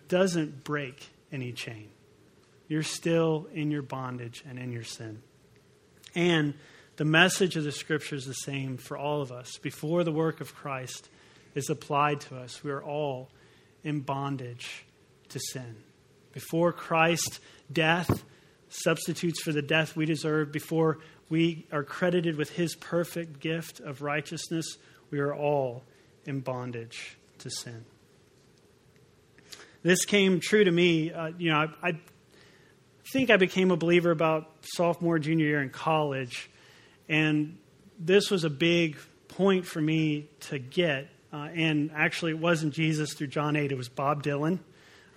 doesn't 0.09 0.64
break 0.64 1.09
any 1.31 1.53
chain. 1.53 1.88
You're 2.66 2.83
still 2.83 3.47
in 3.53 3.71
your 3.71 3.83
bondage 3.83 4.43
and 4.49 4.59
in 4.59 4.73
your 4.73 4.83
sin. 4.83 5.23
And 6.14 6.55
the 6.97 7.05
message 7.05 7.57
of 7.57 7.64
the 7.64 7.73
scripture 7.73 8.16
is 8.16 8.27
the 8.27 8.33
same 8.33 8.77
for 8.77 8.99
all 8.99 9.23
of 9.23 9.31
us. 9.31 9.59
Before 9.59 10.05
the 10.05 10.12
work 10.12 10.40
of 10.40 10.55
Christ 10.55 11.09
is 11.55 11.71
applied 11.71 12.21
to 12.23 12.37
us, 12.37 12.62
we 12.64 12.71
are 12.71 12.83
all 12.83 13.31
in 13.85 14.01
bondage 14.01 14.85
to 15.31 15.40
sin. 15.53 15.77
Before 16.33 16.73
Christ's 16.73 17.40
death 17.73 18.25
substitutes 18.69 19.43
for 19.43 19.53
the 19.53 19.62
death 19.62 19.97
we 19.97 20.07
deserve, 20.07 20.53
before 20.53 20.99
we 21.31 21.66
are 21.73 21.83
credited 21.83 22.37
with 22.37 22.51
his 22.51 22.75
perfect 22.75 23.40
gift 23.40 23.81
of 23.81 24.03
righteousness, 24.03 24.77
we 25.11 25.19
are 25.21 25.35
all 25.35 25.85
in 26.27 26.40
bondage 26.40 27.16
to 27.38 27.51
sin. 27.51 27.87
This 29.83 30.05
came 30.05 30.40
true 30.40 30.64
to 30.64 30.71
me. 30.71 31.11
Uh, 31.11 31.31
you 31.38 31.51
know, 31.51 31.57
I, 31.83 31.88
I 31.88 32.01
think 33.12 33.31
I 33.31 33.38
became 33.38 33.71
a 33.71 33.77
believer 33.77 34.11
about 34.11 34.51
sophomore, 34.75 35.19
junior 35.19 35.47
year 35.47 35.62
in 35.62 35.71
college 35.71 36.51
and 37.11 37.59
this 37.99 38.31
was 38.31 38.45
a 38.45 38.51
big 38.51 38.97
point 39.27 39.66
for 39.66 39.81
me 39.81 40.29
to 40.38 40.61
get. 40.61 41.09
Uh, 41.33 41.49
and 41.53 41.90
actually, 41.95 42.31
it 42.31 42.38
wasn't 42.38 42.73
Jesus 42.73 43.14
through 43.14 43.27
John 43.27 43.57
8, 43.57 43.73
it 43.73 43.77
was 43.77 43.88
Bob 43.88 44.23
Dylan. 44.23 44.61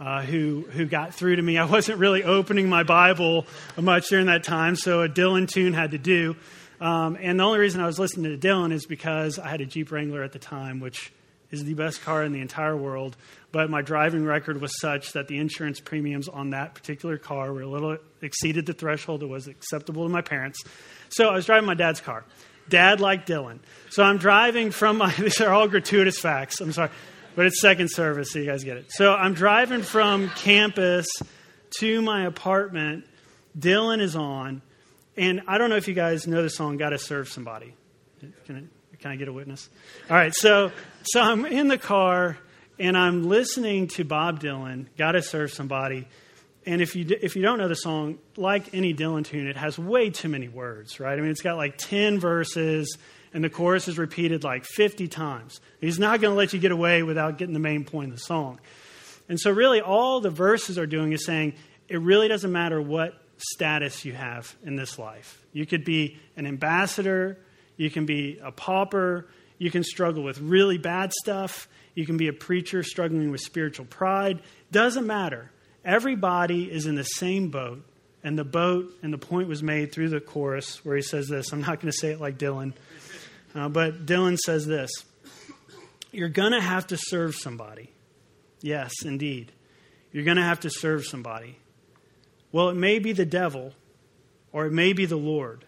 Uh, 0.04 0.22
who 0.22 0.66
who 0.72 0.86
got 0.86 1.14
through 1.14 1.38
to 1.38 1.42
me? 1.42 1.58
I 1.58 1.64
wasn't 1.64 1.98
really 1.98 2.26
opening 2.26 2.68
my 2.68 2.84
Bible 2.84 3.46
much 3.80 4.10
during 4.10 4.26
that 4.26 4.44
time, 4.44 4.76
so 4.76 5.02
a 5.02 5.08
Dylan 5.08 5.48
tune 5.48 5.72
had 5.72 5.92
to 5.92 5.98
do. 5.98 6.36
Um, 6.82 7.18
and 7.22 7.40
the 7.40 7.44
only 7.46 7.60
reason 7.60 7.80
I 7.80 7.86
was 7.86 8.00
listening 8.00 8.38
to 8.38 8.48
Dylan 8.48 8.74
is 8.74 8.86
because 8.86 9.40
I 9.40 9.48
had 9.48 9.62
a 9.62 9.66
Jeep 9.66 9.94
Wrangler 9.94 10.22
at 10.22 10.34
the 10.34 10.40
time, 10.40 10.82
which 10.82 11.14
is 11.52 11.64
the 11.64 11.74
best 11.74 12.04
car 12.04 12.22
in 12.26 12.34
the 12.34 12.42
entire 12.42 12.76
world, 12.76 13.16
but 13.54 13.70
my 13.70 13.82
driving 13.82 14.26
record 14.26 14.60
was 14.60 14.78
such 14.82 15.14
that 15.14 15.30
the 15.30 15.38
insurance 15.38 15.80
premiums 15.80 16.28
on 16.28 16.50
that 16.50 16.74
particular 16.74 17.18
car 17.18 17.54
were 17.54 17.62
a 17.62 17.68
little 17.68 17.98
exceeded 18.22 18.66
the 18.66 18.74
threshold 18.74 19.22
that 19.22 19.28
was 19.28 19.48
acceptable 19.48 20.04
to 20.04 20.10
my 20.10 20.22
parents. 20.22 20.62
So 21.08 21.30
I 21.30 21.34
was 21.34 21.46
driving 21.46 21.66
my 21.66 21.76
dad's 21.76 22.02
car. 22.02 22.26
Dad 22.68 23.00
liked 23.00 23.30
Dylan. 23.30 23.60
So 23.90 24.04
I'm 24.04 24.18
driving 24.18 24.72
from 24.72 24.98
my, 24.98 25.14
these 25.18 25.40
are 25.40 25.54
all 25.54 25.70
gratuitous 25.70 26.20
facts. 26.20 26.60
I'm 26.60 26.74
sorry, 26.74 26.90
but 27.36 27.46
it's 27.46 27.60
second 27.60 27.90
service, 27.90 28.32
so 28.32 28.40
you 28.40 28.46
guys 28.46 28.64
get 28.64 28.78
it. 28.78 28.92
So 28.92 29.14
I'm 29.14 29.34
driving 29.34 29.82
from 29.82 30.30
campus 30.30 31.08
to 31.80 32.02
my 32.02 32.26
apartment. 32.26 33.06
Dylan 33.58 34.02
is 34.02 34.16
on, 34.16 34.62
and 35.18 35.42
I 35.48 35.58
don't 35.58 35.70
know 35.70 35.76
if 35.76 35.88
you 35.88 35.94
guys 35.94 36.28
know 36.28 36.42
the 36.42 36.50
song 36.50 36.78
"Gotta 36.78 36.98
Serve 36.98 37.30
Somebody." 37.30 37.74
Can 38.46 38.56
I, 38.56 38.98
can 39.02 39.12
I 39.12 39.16
get 39.16 39.28
a 39.28 39.34
witness? 39.34 39.70
All 40.10 40.16
right, 40.16 40.34
so 40.34 40.72
so 41.04 41.22
I'm 41.22 41.46
in 41.46 41.68
the 41.68 41.78
car 41.78 42.38
and 42.80 42.98
I'm 42.98 43.24
listening 43.24 43.88
to 43.90 44.04
Bob 44.04 44.40
Dylan, 44.40 44.88
"Gotta 44.98 45.22
Serve 45.22 45.52
Somebody." 45.52 46.08
And 46.66 46.82
if 46.82 46.96
you 46.96 47.06
if 47.22 47.36
you 47.36 47.42
don't 47.42 47.58
know 47.58 47.68
the 47.68 47.76
song, 47.76 48.20
like 48.38 48.74
any 48.74 48.94
Dylan 48.94 49.26
tune, 49.26 49.48
it 49.48 49.58
has 49.58 49.78
way 49.78 50.10
too 50.10 50.30
many 50.30 50.48
words, 50.48 51.00
right? 51.00 51.18
I 51.18 51.22
mean, 51.22 51.32
it's 51.32 51.42
got 51.42 51.58
like 51.58 51.78
ten 51.78 52.20
verses, 52.20 52.98
and 53.34 53.44
the 53.44 53.50
chorus 53.50 53.88
is 53.88 53.98
repeated 53.98 54.44
like 54.44 54.66
fifty 54.66 55.08
times. 55.08 55.60
He's 55.82 56.00
not 56.00 56.22
going 56.22 56.32
to 56.32 56.38
let 56.38 56.54
you 56.54 56.60
get 56.60 56.72
away 56.72 57.04
without 57.04 57.38
getting 57.38 57.54
the 57.54 57.60
main 57.60 57.84
point 57.84 58.12
of 58.12 58.18
the 58.18 58.24
song. 58.24 58.60
And 59.30 59.40
so, 59.40 59.52
really, 59.52 59.82
all 59.82 60.22
the 60.22 60.30
verses 60.30 60.78
are 60.78 60.86
doing 60.86 61.12
is 61.14 61.26
saying 61.26 61.54
it 61.88 61.98
really 61.98 62.28
doesn't 62.28 62.52
matter 62.52 62.82
what 62.82 63.20
status 63.38 64.06
you 64.06 64.14
have 64.14 64.56
in 64.64 64.76
this 64.76 64.98
life. 64.98 65.44
You 65.52 65.66
could 65.66 65.84
be 65.84 66.18
an 66.38 66.46
ambassador, 66.46 67.38
you 67.78 67.90
can 67.90 68.06
be 68.06 68.40
a 68.42 68.52
pauper, 68.52 69.28
you 69.58 69.72
can 69.72 69.84
struggle 69.84 70.24
with 70.24 70.40
really 70.40 70.78
bad 70.78 71.12
stuff, 71.14 71.68
you 71.96 72.06
can 72.06 72.18
be 72.18 72.28
a 72.28 72.34
preacher 72.34 72.84
struggling 72.84 73.32
with 73.32 73.42
spiritual 73.42 73.86
pride. 73.86 74.42
Doesn't 74.72 75.08
matter. 75.08 75.52
Everybody 75.86 76.72
is 76.72 76.86
in 76.86 76.96
the 76.96 77.04
same 77.04 77.50
boat, 77.50 77.84
and 78.24 78.40
the 78.40 78.46
boat, 78.46 78.94
and 79.04 79.12
the 79.12 79.18
point 79.18 79.50
was 79.50 79.62
made 79.62 79.92
through 79.92 80.10
the 80.10 80.22
chorus 80.22 80.84
where 80.86 80.96
he 80.96 81.02
says 81.02 81.28
this. 81.28 81.52
I'm 81.52 81.62
not 81.62 81.82
going 81.82 81.92
to 81.92 81.98
say 81.98 82.12
it 82.12 82.22
like 82.22 82.38
Dylan, 82.38 82.74
uh, 83.56 83.70
but 83.70 84.06
Dylan 84.06 84.38
says 84.38 84.66
this 84.66 84.92
You're 86.12 86.30
going 86.30 86.54
to 86.54 86.62
have 86.62 86.88
to 86.88 86.98
serve 86.98 87.36
somebody. 87.36 87.90
Yes, 88.62 88.94
indeed. 89.04 89.52
You're 90.12 90.24
going 90.24 90.38
to 90.38 90.44
have 90.44 90.62
to 90.62 90.70
serve 90.70 91.06
somebody. 91.06 91.58
Well, 92.52 92.70
it 92.70 92.76
may 92.76 93.00
be 93.00 93.14
the 93.14 93.26
devil, 93.26 93.74
or 94.52 94.68
it 94.68 94.72
may 94.72 94.94
be 94.94 95.06
the 95.06 95.18
Lord, 95.18 95.66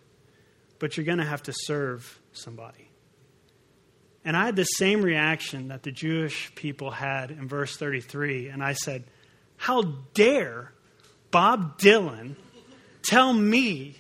but 0.80 0.96
you're 0.96 1.06
going 1.06 1.18
to 1.18 1.26
have 1.26 1.44
to 1.44 1.54
serve 1.54 2.20
somebody. 2.32 2.90
And 4.24 4.38
I 4.38 4.46
had 4.46 4.56
the 4.56 4.64
same 4.64 5.02
reaction 5.02 5.68
that 5.70 5.84
the 5.84 5.92
Jewish 5.92 6.54
people 6.56 6.92
had 6.92 7.32
in 7.32 7.48
verse 7.48 7.76
33, 7.76 8.50
and 8.50 8.64
I 8.64 8.74
said, 8.74 9.04
How 9.58 9.82
dare 10.14 10.74
Bob 11.32 11.80
Dylan 11.80 12.36
tell 13.04 13.34
me, 13.34 13.98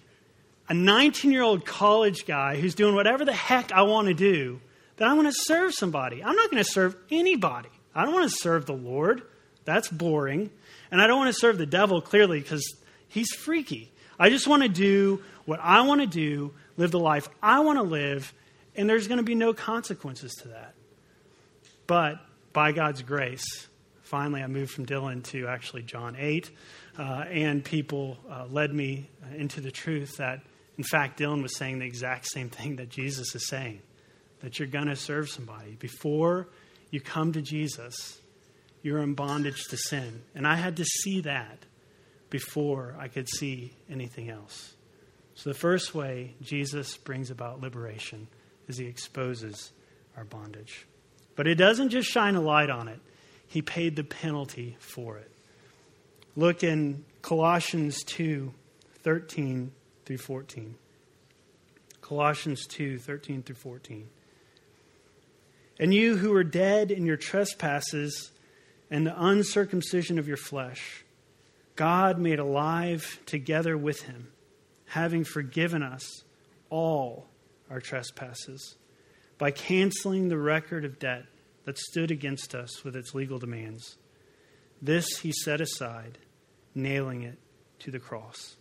a 0.67 0.73
19 0.73 1.32
year 1.32 1.43
old 1.43 1.65
college 1.65 2.25
guy 2.25 2.60
who's 2.60 2.75
doing 2.75 2.95
whatever 2.95 3.25
the 3.25 3.34
heck 3.34 3.71
I 3.71 3.84
want 3.84 4.08
to 4.08 4.13
do, 4.13 4.60
that 4.97 5.08
I 5.08 5.13
want 5.13 5.28
to 5.28 5.34
serve 5.36 5.73
somebody? 5.73 6.23
I'm 6.23 6.36
not 6.36 6.49
going 6.49 6.63
to 6.63 6.69
serve 6.69 6.95
anybody. 7.12 7.69
I 7.93 8.04
don't 8.04 8.13
want 8.13 8.30
to 8.30 8.38
serve 8.38 8.65
the 8.65 8.73
Lord. 8.73 9.23
That's 9.63 9.89
boring. 9.89 10.49
And 10.91 11.01
I 11.01 11.08
don't 11.08 11.17
want 11.17 11.34
to 11.34 11.39
serve 11.39 11.58
the 11.58 11.65
devil, 11.65 12.01
clearly, 12.01 12.39
because 12.39 12.75
he's 13.08 13.34
freaky. 13.34 13.91
I 14.19 14.30
just 14.30 14.47
want 14.47 14.63
to 14.63 14.69
do 14.69 15.21
what 15.45 15.60
I 15.62 15.82
want 15.82 16.01
to 16.01 16.08
do, 16.08 16.54
live 16.78 16.91
the 16.91 16.99
life 16.99 17.28
I 17.41 17.60
want 17.62 17.78
to 17.80 17.84
live, 17.84 18.34
and 18.75 18.89
there's 18.89 19.08
going 19.08 19.17
to 19.17 19.23
be 19.23 19.36
no 19.36 19.54
consequences 19.54 20.34
to 20.41 20.49
that. 20.49 20.73
But 21.88 22.19
by 22.54 22.71
God's 22.71 23.01
grace, 23.01 23.67
finally 24.04 24.41
I 24.41 24.47
moved 24.47 24.71
from 24.71 24.86
Dylan 24.86 25.23
to 25.25 25.47
actually 25.47 25.84
John 25.84 26.15
8, 26.17 26.49
uh, 26.97 27.01
and 27.30 27.63
people 27.63 28.17
uh, 28.30 28.45
led 28.49 28.73
me 28.73 29.10
into 29.36 29.62
the 29.62 29.71
truth 29.71 30.17
that, 30.17 30.41
in 30.77 30.83
fact, 30.83 31.19
Dylan 31.19 31.41
was 31.41 31.55
saying 31.55 31.79
the 31.79 31.85
exact 31.85 32.27
same 32.27 32.49
thing 32.49 32.77
that 32.77 32.89
Jesus 32.89 33.33
is 33.35 33.47
saying 33.47 33.81
that 34.41 34.59
you're 34.59 34.67
going 34.67 34.88
to 34.88 34.95
serve 34.95 35.29
somebody. 35.29 35.75
Before 35.79 36.49
you 36.91 36.99
come 36.99 37.31
to 37.33 37.41
Jesus, 37.41 38.19
you're 38.81 38.99
in 38.99 39.13
bondage 39.13 39.63
to 39.65 39.77
sin. 39.77 40.21
And 40.35 40.45
I 40.45 40.55
had 40.55 40.77
to 40.77 40.85
see 40.85 41.21
that 41.21 41.65
before 42.29 42.95
I 42.99 43.07
could 43.07 43.29
see 43.29 43.73
anything 43.89 44.29
else. 44.29 44.73
So, 45.35 45.49
the 45.49 45.57
first 45.57 45.93
way 45.93 46.35
Jesus 46.41 46.95
brings 46.97 47.29
about 47.29 47.61
liberation 47.61 48.27
is 48.67 48.77
he 48.77 48.85
exposes 48.85 49.71
our 50.15 50.23
bondage. 50.23 50.85
But 51.35 51.47
it 51.47 51.55
doesn't 51.55 51.89
just 51.89 52.09
shine 52.09 52.35
a 52.35 52.41
light 52.41 52.69
on 52.69 52.88
it, 52.88 52.99
he 53.47 53.61
paid 53.61 53.95
the 53.95 54.03
penalty 54.03 54.77
for 54.79 55.17
it. 55.17 55.31
Look 56.35 56.63
in 56.63 57.05
Colossians 57.21 58.03
2 58.03 58.53
13 59.03 59.71
through 60.05 60.17
14. 60.17 60.75
Colossians 62.01 62.67
2 62.67 62.99
13 62.99 63.43
through 63.43 63.55
14. 63.55 64.07
And 65.79 65.93
you 65.93 66.17
who 66.17 66.31
were 66.31 66.43
dead 66.43 66.91
in 66.91 67.05
your 67.05 67.17
trespasses 67.17 68.31
and 68.89 69.05
the 69.05 69.25
uncircumcision 69.25 70.19
of 70.19 70.27
your 70.27 70.37
flesh, 70.37 71.03
God 71.75 72.17
made 72.19 72.39
alive 72.39 73.19
together 73.25 73.77
with 73.77 74.03
him, 74.03 74.27
having 74.85 75.23
forgiven 75.23 75.83
us 75.83 76.23
all 76.69 77.27
our 77.69 77.81
trespasses 77.81 78.75
by 79.37 79.51
canceling 79.51 80.29
the 80.29 80.37
record 80.37 80.85
of 80.85 80.99
debt 80.99 81.25
that 81.65 81.77
stood 81.77 82.11
against 82.11 82.55
us 82.55 82.83
with 82.83 82.95
its 82.95 83.13
legal 83.13 83.39
demands. 83.39 83.97
This 84.81 85.19
he 85.19 85.31
set 85.31 85.59
aside, 85.59 86.19
nailing 86.73 87.23
it 87.23 87.37
to 87.79 87.91
the 87.91 87.99
cross. 87.99 88.55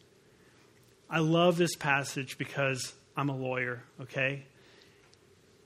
I 1.09 1.19
love 1.19 1.57
this 1.57 1.77
passage 1.77 2.39
because 2.39 2.95
I'm 3.17 3.29
a 3.29 3.37
lawyer, 3.37 3.83
okay? 4.03 4.45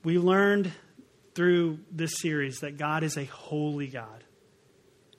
We 0.03 0.17
learned 0.17 0.71
through 1.35 1.79
this 1.91 2.19
series 2.19 2.59
that 2.59 2.77
God 2.77 3.03
is 3.03 3.17
a 3.17 3.25
holy 3.25 3.87
God, 3.87 4.23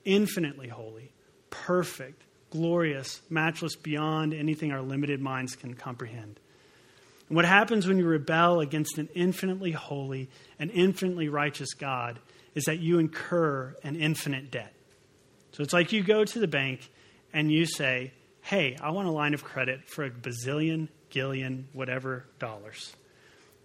infinitely 0.05 0.67
holy, 0.67 1.11
perfect, 1.49 2.23
glorious, 2.49 3.21
matchless 3.29 3.75
beyond 3.75 4.33
anything 4.33 4.71
our 4.71 4.81
limited 4.81 5.21
minds 5.21 5.55
can 5.55 5.73
comprehend. 5.73 6.39
And 7.27 7.35
what 7.35 7.45
happens 7.45 7.87
when 7.87 7.97
you 7.97 8.05
rebel 8.05 8.59
against 8.59 8.97
an 8.97 9.09
infinitely 9.15 9.71
holy 9.71 10.29
and 10.59 10.69
infinitely 10.71 11.29
righteous 11.29 11.73
God 11.73 12.19
is 12.53 12.65
that 12.65 12.79
you 12.79 12.99
incur 12.99 13.75
an 13.83 13.95
infinite 13.95 14.51
debt. 14.51 14.73
So 15.53 15.63
it's 15.63 15.73
like 15.73 15.91
you 15.91 16.03
go 16.03 16.25
to 16.25 16.39
the 16.39 16.47
bank 16.47 16.89
and 17.33 17.51
you 17.51 17.65
say, 17.65 18.11
Hey, 18.41 18.75
I 18.81 18.91
want 18.91 19.07
a 19.07 19.11
line 19.11 19.33
of 19.33 19.43
credit 19.43 19.89
for 19.89 20.03
a 20.03 20.09
bazillion, 20.09 20.89
gillion, 21.09 21.67
whatever 21.73 22.25
dollars. 22.39 22.93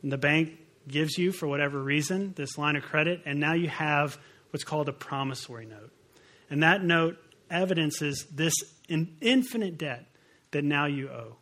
And 0.02 0.12
the 0.12 0.18
bank 0.18 0.58
gives 0.86 1.18
you, 1.18 1.32
for 1.32 1.46
whatever 1.46 1.82
reason, 1.82 2.34
this 2.36 2.56
line 2.56 2.76
of 2.76 2.82
credit, 2.82 3.22
and 3.24 3.40
now 3.40 3.54
you 3.54 3.68
have 3.68 4.18
what's 4.50 4.64
called 4.64 4.88
a 4.88 4.92
promissory 4.92 5.66
note. 5.66 5.90
And 6.50 6.62
that 6.62 6.84
note 6.84 7.16
evidences 7.50 8.26
this 8.32 8.54
infinite 8.88 9.78
debt 9.78 10.06
that 10.52 10.62
now 10.62 10.86
you 10.86 11.08
owe, 11.08 11.36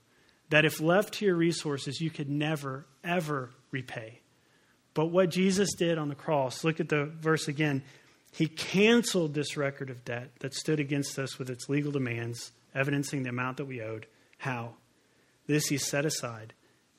that 0.50 0.64
if 0.64 0.80
left 0.80 1.14
to 1.14 1.26
your 1.26 1.34
resources, 1.34 2.00
you 2.00 2.10
could 2.10 2.30
never, 2.30 2.86
ever 3.02 3.50
repay. 3.70 4.20
But 4.94 5.06
what 5.06 5.30
Jesus 5.30 5.74
did 5.74 5.98
on 5.98 6.08
the 6.08 6.14
cross, 6.14 6.64
look 6.64 6.80
at 6.80 6.88
the 6.88 7.04
verse 7.04 7.48
again. 7.48 7.82
He 8.32 8.46
canceled 8.46 9.34
this 9.34 9.56
record 9.56 9.90
of 9.90 10.04
debt 10.04 10.30
that 10.40 10.54
stood 10.54 10.80
against 10.80 11.18
us 11.18 11.38
with 11.38 11.50
its 11.50 11.68
legal 11.68 11.92
demands, 11.92 12.52
evidencing 12.74 13.22
the 13.22 13.30
amount 13.30 13.58
that 13.58 13.66
we 13.66 13.80
owed. 13.80 14.06
How? 14.38 14.74
This 15.46 15.66
he 15.66 15.78
set 15.78 16.04
aside, 16.04 16.54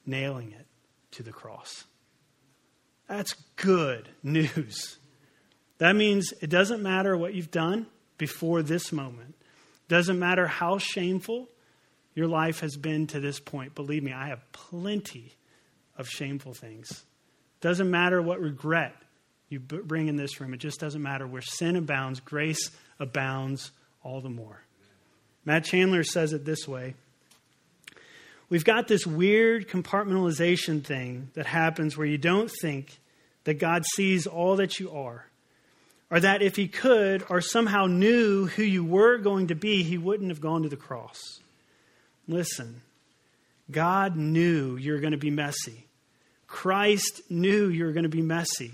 nailing 0.06 0.52
it 0.52 0.68
to 1.12 1.24
the 1.24 1.32
cross. 1.32 1.86
That's 3.08 3.34
good 3.56 4.10
news. 4.24 4.98
That 5.78 5.96
means 5.96 6.34
it 6.42 6.50
doesn't 6.50 6.82
matter 6.82 7.18
what 7.18 7.34
you've 7.34 7.52
done 7.52 7.88
before 8.18 8.62
this 8.62 8.92
moment. 8.92 9.36
Doesn't 9.88 10.18
matter 10.18 10.48
how 10.48 10.78
shameful 10.78 11.50
your 12.16 12.28
life 12.28 12.62
has 12.62 12.78
been 12.78 13.08
to 13.08 13.20
this 13.20 13.40
point. 13.40 13.76
Believe 13.76 14.04
me, 14.04 14.14
I 14.14 14.30
have 14.30 14.52
plenty 14.52 15.34
of 15.98 16.08
shameful 16.08 16.54
things. 16.54 17.04
Doesn't 17.62 17.92
matter 17.92 18.22
what 18.22 18.40
regret 18.40 18.96
you 19.50 19.60
bring 19.60 20.08
in 20.08 20.16
this 20.16 20.40
room. 20.40 20.54
It 20.54 20.58
just 20.58 20.80
doesn't 20.80 21.02
matter. 21.02 21.28
Where 21.28 21.42
sin 21.42 21.76
abounds, 21.76 22.20
grace 22.20 22.72
abounds 23.00 23.72
all 24.02 24.22
the 24.22 24.30
more. 24.30 24.65
Matt 25.46 25.64
Chandler 25.64 26.04
says 26.04 26.34
it 26.34 26.44
this 26.44 26.68
way 26.68 26.96
we've 28.50 28.66
got 28.66 28.88
this 28.88 29.08
weird 29.08 29.68
compartmentalization 29.68 30.84
thing 30.84 31.30
that 31.34 31.46
happens 31.46 31.98
where 31.98 32.08
you 32.08 32.18
don't 32.18 32.52
think 32.62 33.00
that 33.44 33.56
God 33.56 33.86
sees 33.86 34.28
all 34.28 34.56
that 34.58 34.80
you 34.80 34.92
are, 34.92 35.28
or 36.10 36.20
that 36.20 36.42
if 36.42 36.56
He 36.56 36.68
could 36.68 37.24
or 37.30 37.42
somehow 37.42 37.86
knew 37.86 38.48
who 38.48 38.64
you 38.64 38.84
were 38.84 39.18
going 39.18 39.48
to 39.48 39.56
be, 39.56 39.84
He 39.84 39.98
wouldn't 39.98 40.30
have 40.30 40.42
gone 40.42 40.64
to 40.64 40.70
the 40.70 40.76
cross. 40.76 41.40
Listen, 42.28 42.82
God 43.70 44.16
knew 44.16 44.76
you 44.78 44.94
were 44.94 45.00
going 45.00 45.12
to 45.12 45.18
be 45.18 45.32
messy. 45.32 45.86
Christ 46.48 47.22
knew 47.30 47.68
you 47.68 47.86
were 47.86 47.92
going 47.92 48.04
to 48.04 48.10
be 48.10 48.22
messy. 48.22 48.72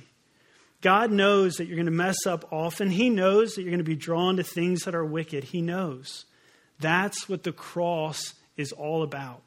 God 0.81 1.11
knows 1.11 1.55
that 1.55 1.65
you're 1.65 1.75
going 1.75 1.85
to 1.85 1.91
mess 1.91 2.25
up 2.25 2.51
often. 2.51 2.89
He 2.89 3.09
knows 3.09 3.53
that 3.53 3.61
you're 3.61 3.71
going 3.71 3.79
to 3.79 3.83
be 3.83 3.95
drawn 3.95 4.37
to 4.37 4.43
things 4.43 4.81
that 4.83 4.95
are 4.95 5.05
wicked. 5.05 5.45
He 5.45 5.61
knows. 5.61 6.25
That's 6.81 7.29
what 7.29 7.43
the 7.43 7.51
cross 7.51 8.33
is 8.57 8.71
all 8.71 9.03
about. 9.03 9.41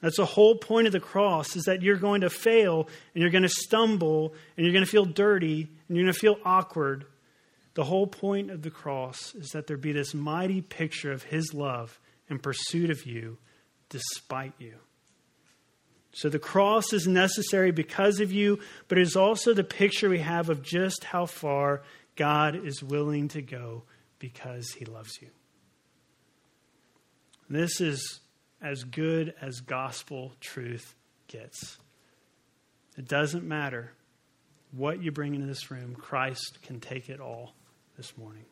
That's 0.00 0.16
the 0.16 0.24
whole 0.24 0.56
point 0.56 0.86
of 0.86 0.92
the 0.92 1.00
cross 1.00 1.56
is 1.56 1.64
that 1.64 1.82
you're 1.82 1.96
going 1.96 2.22
to 2.22 2.30
fail 2.30 2.88
and 3.14 3.20
you're 3.22 3.30
going 3.30 3.42
to 3.42 3.48
stumble 3.48 4.34
and 4.56 4.64
you're 4.64 4.72
going 4.72 4.84
to 4.84 4.90
feel 4.90 5.04
dirty 5.04 5.68
and 5.88 5.96
you're 5.96 6.04
going 6.04 6.14
to 6.14 6.18
feel 6.18 6.38
awkward. 6.44 7.04
The 7.74 7.84
whole 7.84 8.06
point 8.06 8.50
of 8.50 8.62
the 8.62 8.70
cross 8.70 9.34
is 9.34 9.50
that 9.50 9.66
there 9.66 9.76
be 9.76 9.92
this 9.92 10.14
mighty 10.14 10.62
picture 10.62 11.12
of 11.12 11.24
his 11.24 11.52
love 11.52 12.00
and 12.28 12.42
pursuit 12.42 12.90
of 12.90 13.04
you 13.04 13.38
despite 13.90 14.54
you. 14.58 14.74
So 16.12 16.28
the 16.28 16.38
cross 16.38 16.92
is 16.92 17.06
necessary 17.06 17.70
because 17.70 18.20
of 18.20 18.32
you, 18.32 18.58
but 18.88 18.98
it 18.98 19.02
is 19.02 19.16
also 19.16 19.54
the 19.54 19.62
picture 19.62 20.08
we 20.08 20.20
have 20.20 20.48
of 20.48 20.62
just 20.62 21.04
how 21.04 21.26
far 21.26 21.82
God 22.16 22.66
is 22.66 22.82
willing 22.82 23.28
to 23.28 23.42
go 23.42 23.84
because 24.18 24.72
he 24.72 24.84
loves 24.84 25.18
you. 25.20 25.28
This 27.50 27.80
is 27.80 28.20
as 28.62 28.84
good 28.84 29.34
as 29.42 29.60
gospel 29.60 30.32
truth 30.40 30.94
gets. 31.26 31.78
It 32.96 33.08
doesn't 33.08 33.44
matter 33.44 33.92
what 34.72 35.02
you 35.02 35.10
bring 35.10 35.34
into 35.34 35.48
this 35.48 35.68
room, 35.70 35.96
Christ 35.96 36.58
can 36.62 36.78
take 36.78 37.08
it 37.08 37.18
all 37.20 37.54
this 37.96 38.16
morning. 38.16 38.44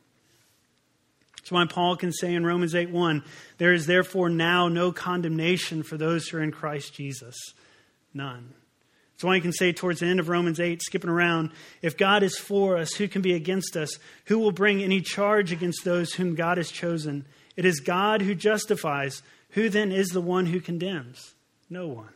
That's 1.37 1.53
why 1.53 1.65
Paul 1.67 1.97
can 1.97 2.13
say 2.13 2.35
in 2.35 2.45
Romans 2.45 2.75
8 2.75 2.91
1, 2.91 3.23
there 3.59 3.73
is 3.73 3.87
therefore 3.87 4.29
now 4.29 4.67
no 4.67 4.91
condemnation 4.91 5.85
for 5.85 5.97
those 5.97 6.27
who 6.27 6.39
are 6.39 6.43
in 6.43 6.51
Christ 6.51 6.93
Jesus. 6.93 7.37
None. 8.13 8.53
That's 9.13 9.25
why 9.25 9.37
he 9.37 9.41
can 9.41 9.53
say 9.53 9.73
towards 9.73 10.01
the 10.01 10.07
end 10.07 10.21
of 10.21 10.29
Romans 10.29 10.61
8, 10.61 10.83
skipping 10.83 11.11
around, 11.11 11.51
if 11.83 11.97
God 11.97 12.23
is 12.23 12.37
for 12.37 12.77
us, 12.77 12.95
who 12.95 13.09
can 13.09 13.23
be 13.23 13.35
against 13.35 13.77
us? 13.77 13.99
Who 14.27 14.39
will 14.39 14.53
bring 14.53 14.83
any 14.83 15.01
charge 15.01 15.53
against 15.53 15.85
those 15.85 16.13
whom 16.13 16.35
God 16.35 16.57
has 16.57 16.71
chosen? 16.71 17.27
It 17.59 17.65
is 17.65 17.81
God 17.81 18.23
who 18.23 18.37
justifies. 18.37 19.21
Who 19.51 19.69
then 19.69 19.91
is 19.91 20.11
the 20.11 20.21
one 20.21 20.47
who 20.47 20.61
condemns? 20.61 21.35
No 21.69 21.89
one. 21.89 22.11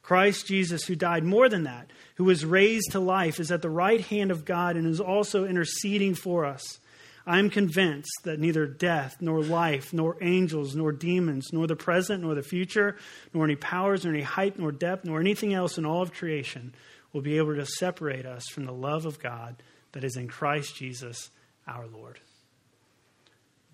Christ 0.00 0.46
Jesus, 0.46 0.84
who 0.84 0.94
died 0.94 1.24
more 1.24 1.48
than 1.48 1.64
that, 1.64 1.90
who 2.14 2.24
was 2.24 2.44
raised 2.44 2.92
to 2.92 3.00
life, 3.00 3.40
is 3.40 3.50
at 3.50 3.62
the 3.62 3.68
right 3.68 4.00
hand 4.00 4.30
of 4.30 4.44
God 4.44 4.76
and 4.76 4.86
is 4.86 5.00
also 5.00 5.44
interceding 5.44 6.14
for 6.14 6.44
us. 6.44 6.78
I 7.26 7.40
am 7.40 7.50
convinced 7.50 8.12
that 8.22 8.38
neither 8.38 8.64
death, 8.64 9.16
nor 9.20 9.42
life, 9.42 9.92
nor 9.92 10.16
angels, 10.22 10.76
nor 10.76 10.92
demons, 10.92 11.48
nor 11.52 11.66
the 11.66 11.74
present, 11.74 12.22
nor 12.22 12.36
the 12.36 12.42
future, 12.44 12.96
nor 13.32 13.46
any 13.46 13.56
powers, 13.56 14.04
nor 14.04 14.14
any 14.14 14.22
height, 14.22 14.56
nor 14.56 14.70
depth, 14.70 15.04
nor 15.04 15.18
anything 15.18 15.52
else 15.52 15.78
in 15.78 15.84
all 15.84 16.02
of 16.02 16.12
creation 16.12 16.76
will 17.12 17.22
be 17.22 17.38
able 17.38 17.56
to 17.56 17.66
separate 17.66 18.24
us 18.24 18.44
from 18.52 18.66
the 18.66 18.72
love 18.72 19.04
of 19.04 19.18
God 19.18 19.56
that 19.90 20.04
is 20.04 20.16
in 20.16 20.28
Christ 20.28 20.76
Jesus 20.76 21.30
our 21.66 21.88
Lord. 21.88 22.20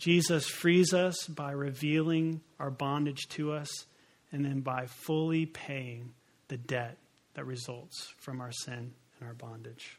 Jesus 0.01 0.47
frees 0.47 0.95
us 0.95 1.27
by 1.27 1.53
revealing 1.53 2.41
our 2.59 2.71
bondage 2.71 3.29
to 3.31 3.53
us 3.53 3.85
and 4.33 4.43
then 4.43 4.61
by 4.61 4.87
fully 4.87 5.45
paying 5.45 6.15
the 6.49 6.57
debt 6.57 6.97
that 7.35 7.45
results 7.45 8.13
from 8.17 8.41
our 8.41 8.51
sin 8.51 8.93
and 9.19 9.29
our 9.29 9.35
bondage. 9.35 9.99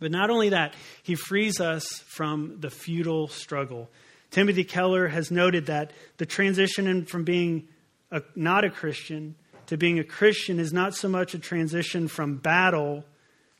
But 0.00 0.12
not 0.12 0.28
only 0.28 0.50
that, 0.50 0.74
he 1.02 1.14
frees 1.14 1.60
us 1.60 1.86
from 2.06 2.60
the 2.60 2.68
futile 2.68 3.28
struggle. 3.28 3.88
Timothy 4.30 4.64
Keller 4.64 5.08
has 5.08 5.30
noted 5.30 5.66
that 5.66 5.92
the 6.18 6.26
transition 6.26 7.06
from 7.06 7.24
being 7.24 7.68
a, 8.10 8.20
not 8.36 8.66
a 8.66 8.70
Christian 8.70 9.34
to 9.68 9.78
being 9.78 9.98
a 9.98 10.04
Christian 10.04 10.60
is 10.60 10.74
not 10.74 10.94
so 10.94 11.08
much 11.08 11.32
a 11.32 11.38
transition 11.38 12.06
from 12.06 12.36
battle 12.36 13.06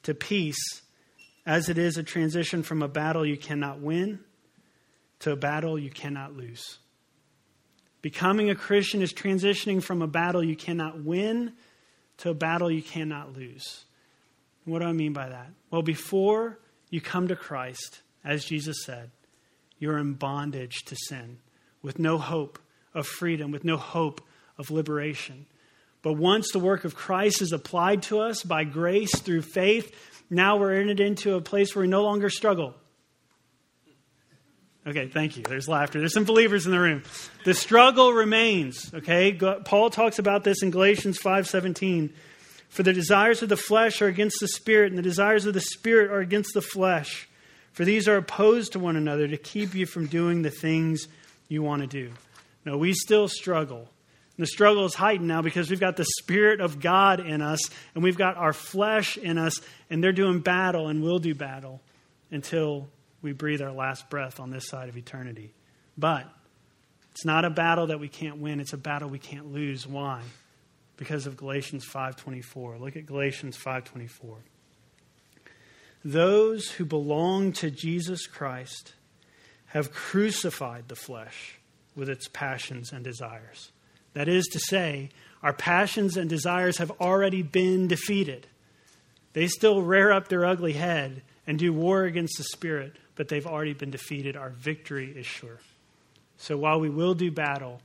to 0.02 0.12
peace 0.12 0.82
as 1.46 1.70
it 1.70 1.78
is 1.78 1.96
a 1.96 2.02
transition 2.02 2.62
from 2.62 2.82
a 2.82 2.88
battle 2.88 3.24
you 3.24 3.38
cannot 3.38 3.80
win 3.80 4.20
to 5.20 5.32
a 5.32 5.36
battle 5.36 5.78
you 5.78 5.90
cannot 5.90 6.36
lose. 6.36 6.78
Becoming 8.00 8.50
a 8.50 8.54
Christian 8.54 9.02
is 9.02 9.12
transitioning 9.12 9.82
from 9.82 10.02
a 10.02 10.06
battle 10.06 10.42
you 10.42 10.56
cannot 10.56 11.02
win 11.02 11.52
to 12.18 12.30
a 12.30 12.34
battle 12.34 12.70
you 12.70 12.82
cannot 12.82 13.36
lose. 13.36 13.84
What 14.64 14.80
do 14.80 14.86
I 14.86 14.92
mean 14.92 15.12
by 15.12 15.28
that? 15.28 15.50
Well, 15.70 15.82
before 15.82 16.58
you 16.90 17.00
come 17.00 17.28
to 17.28 17.36
Christ, 17.36 18.02
as 18.24 18.44
Jesus 18.44 18.84
said, 18.84 19.10
you're 19.78 19.98
in 19.98 20.14
bondage 20.14 20.84
to 20.86 20.96
sin 20.96 21.38
with 21.82 21.98
no 21.98 22.18
hope 22.18 22.58
of 22.94 23.06
freedom, 23.06 23.50
with 23.50 23.64
no 23.64 23.76
hope 23.76 24.20
of 24.58 24.70
liberation. 24.70 25.46
But 26.02 26.14
once 26.14 26.50
the 26.52 26.58
work 26.58 26.84
of 26.84 26.94
Christ 26.94 27.42
is 27.42 27.52
applied 27.52 28.02
to 28.04 28.20
us 28.20 28.42
by 28.42 28.64
grace 28.64 29.16
through 29.18 29.42
faith, 29.42 29.94
now 30.30 30.56
we're 30.56 30.80
entered 30.80 31.00
into 31.00 31.34
a 31.34 31.40
place 31.40 31.74
where 31.74 31.82
we 31.82 31.88
no 31.88 32.02
longer 32.02 32.30
struggle. 32.30 32.74
Okay, 34.88 35.06
thank 35.08 35.36
you. 35.36 35.42
There's 35.42 35.68
laughter. 35.68 35.98
There's 35.98 36.14
some 36.14 36.24
believers 36.24 36.64
in 36.64 36.72
the 36.72 36.80
room. 36.80 37.02
The 37.44 37.52
struggle 37.52 38.14
remains, 38.14 38.90
okay? 38.94 39.38
Paul 39.66 39.90
talks 39.90 40.18
about 40.18 40.44
this 40.44 40.62
in 40.62 40.70
Galatians 40.70 41.18
5:17. 41.18 42.10
For 42.70 42.82
the 42.82 42.94
desires 42.94 43.42
of 43.42 43.50
the 43.50 43.56
flesh 43.56 44.00
are 44.00 44.06
against 44.06 44.40
the 44.40 44.48
spirit, 44.48 44.90
and 44.90 44.98
the 44.98 45.02
desires 45.02 45.44
of 45.44 45.52
the 45.52 45.60
spirit 45.60 46.10
are 46.10 46.20
against 46.20 46.54
the 46.54 46.62
flesh. 46.62 47.28
For 47.72 47.84
these 47.84 48.08
are 48.08 48.16
opposed 48.16 48.72
to 48.72 48.78
one 48.78 48.96
another 48.96 49.28
to 49.28 49.36
keep 49.36 49.74
you 49.74 49.84
from 49.84 50.06
doing 50.06 50.40
the 50.40 50.50
things 50.50 51.06
you 51.48 51.62
want 51.62 51.82
to 51.82 51.86
do. 51.86 52.12
No, 52.64 52.78
we 52.78 52.94
still 52.94 53.28
struggle. 53.28 53.90
And 54.36 54.46
the 54.46 54.46
struggle 54.46 54.86
is 54.86 54.94
heightened 54.94 55.28
now 55.28 55.42
because 55.42 55.68
we've 55.68 55.80
got 55.80 55.96
the 55.96 56.06
Spirit 56.18 56.60
of 56.60 56.80
God 56.80 57.20
in 57.20 57.42
us, 57.42 57.60
and 57.94 58.02
we've 58.02 58.16
got 58.16 58.36
our 58.36 58.54
flesh 58.54 59.18
in 59.18 59.36
us, 59.36 59.60
and 59.90 60.02
they're 60.02 60.12
doing 60.12 60.40
battle 60.40 60.88
and 60.88 61.02
we'll 61.02 61.18
do 61.18 61.34
battle 61.34 61.82
until 62.30 62.88
we 63.22 63.32
breathe 63.32 63.62
our 63.62 63.72
last 63.72 64.08
breath 64.10 64.40
on 64.40 64.50
this 64.50 64.68
side 64.68 64.88
of 64.88 64.96
eternity. 64.96 65.52
But 65.96 66.26
it's 67.12 67.24
not 67.24 67.44
a 67.44 67.50
battle 67.50 67.88
that 67.88 68.00
we 68.00 68.08
can't 68.08 68.38
win, 68.38 68.60
it's 68.60 68.72
a 68.72 68.78
battle 68.78 69.08
we 69.08 69.18
can't 69.18 69.52
lose. 69.52 69.86
Why? 69.86 70.22
because 70.98 71.26
of 71.26 71.38
Galatians 71.38 71.86
5:24. 71.86 72.78
Look 72.78 72.96
at 72.96 73.06
Galatians 73.06 73.56
5:24. 73.56 74.42
Those 76.04 76.72
who 76.72 76.84
belong 76.84 77.52
to 77.54 77.70
Jesus 77.70 78.26
Christ 78.26 78.94
have 79.66 79.92
crucified 79.92 80.88
the 80.88 80.96
flesh 80.96 81.58
with 81.94 82.08
its 82.08 82.28
passions 82.28 82.92
and 82.92 83.02
desires. 83.02 83.72
That 84.12 84.28
is 84.28 84.46
to 84.48 84.58
say, 84.58 85.10
our 85.42 85.52
passions 85.52 86.16
and 86.16 86.28
desires 86.28 86.78
have 86.78 86.90
already 87.00 87.42
been 87.42 87.88
defeated. 87.88 88.48
They 89.32 89.46
still 89.46 89.82
rear 89.82 90.10
up 90.10 90.28
their 90.28 90.44
ugly 90.44 90.72
head 90.72 91.22
and 91.46 91.58
do 91.58 91.72
war 91.72 92.04
against 92.04 92.36
the 92.38 92.44
spirit, 92.44 92.96
but 93.18 93.26
they've 93.26 93.48
already 93.48 93.74
been 93.74 93.90
defeated. 93.90 94.36
Our 94.36 94.50
victory 94.50 95.10
is 95.10 95.26
sure. 95.26 95.58
So 96.36 96.56
while 96.56 96.78
we 96.78 96.88
will 96.88 97.14
do 97.14 97.32
battle, 97.32 97.82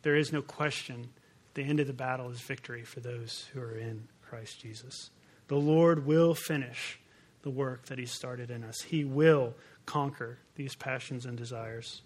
there 0.00 0.16
is 0.16 0.32
no 0.32 0.40
question 0.40 1.10
the 1.52 1.62
end 1.62 1.80
of 1.80 1.86
the 1.86 1.92
battle 1.92 2.30
is 2.30 2.40
victory 2.40 2.82
for 2.84 3.00
those 3.00 3.46
who 3.52 3.60
are 3.60 3.76
in 3.76 4.08
Christ 4.22 4.58
Jesus. 4.58 5.10
The 5.48 5.56
Lord 5.56 6.06
will 6.06 6.34
finish 6.34 6.98
the 7.42 7.50
work 7.50 7.86
that 7.86 7.98
He 7.98 8.06
started 8.06 8.50
in 8.50 8.64
us, 8.64 8.80
He 8.80 9.04
will 9.04 9.52
conquer 9.84 10.38
these 10.54 10.74
passions 10.74 11.26
and 11.26 11.36
desires. 11.36 12.00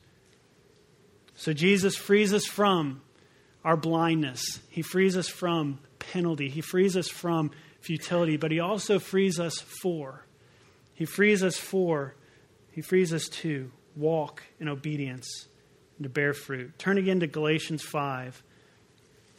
So 1.37 1.52
Jesus 1.52 1.96
frees 1.96 2.32
us 2.34 2.44
from 2.44 3.02
our 3.64 3.76
blindness, 3.76 4.58
He 4.68 4.82
frees 4.82 5.16
us 5.16 5.28
from 5.28 5.78
penalty, 6.00 6.48
He 6.48 6.60
frees 6.60 6.96
us 6.96 7.08
from 7.08 7.52
futility, 7.80 8.37
but 8.37 8.50
He 8.50 8.58
also 8.58 8.98
frees 8.98 9.38
us 9.38 9.60
for. 9.60 10.26
He 10.94 11.04
frees 11.04 11.44
us 11.44 11.56
for, 11.56 12.16
He 12.74 12.82
frees 12.82 13.12
us 13.12 13.28
to 13.28 13.70
walk 13.96 14.42
in 14.58 14.68
obedience 14.68 15.48
and 15.96 16.04
to 16.04 16.08
bear 16.08 16.34
fruit. 16.34 16.78
Turn 16.78 16.98
again 16.98 17.20
to 17.20 17.26
Galatians 17.26 17.82
5 17.82 18.42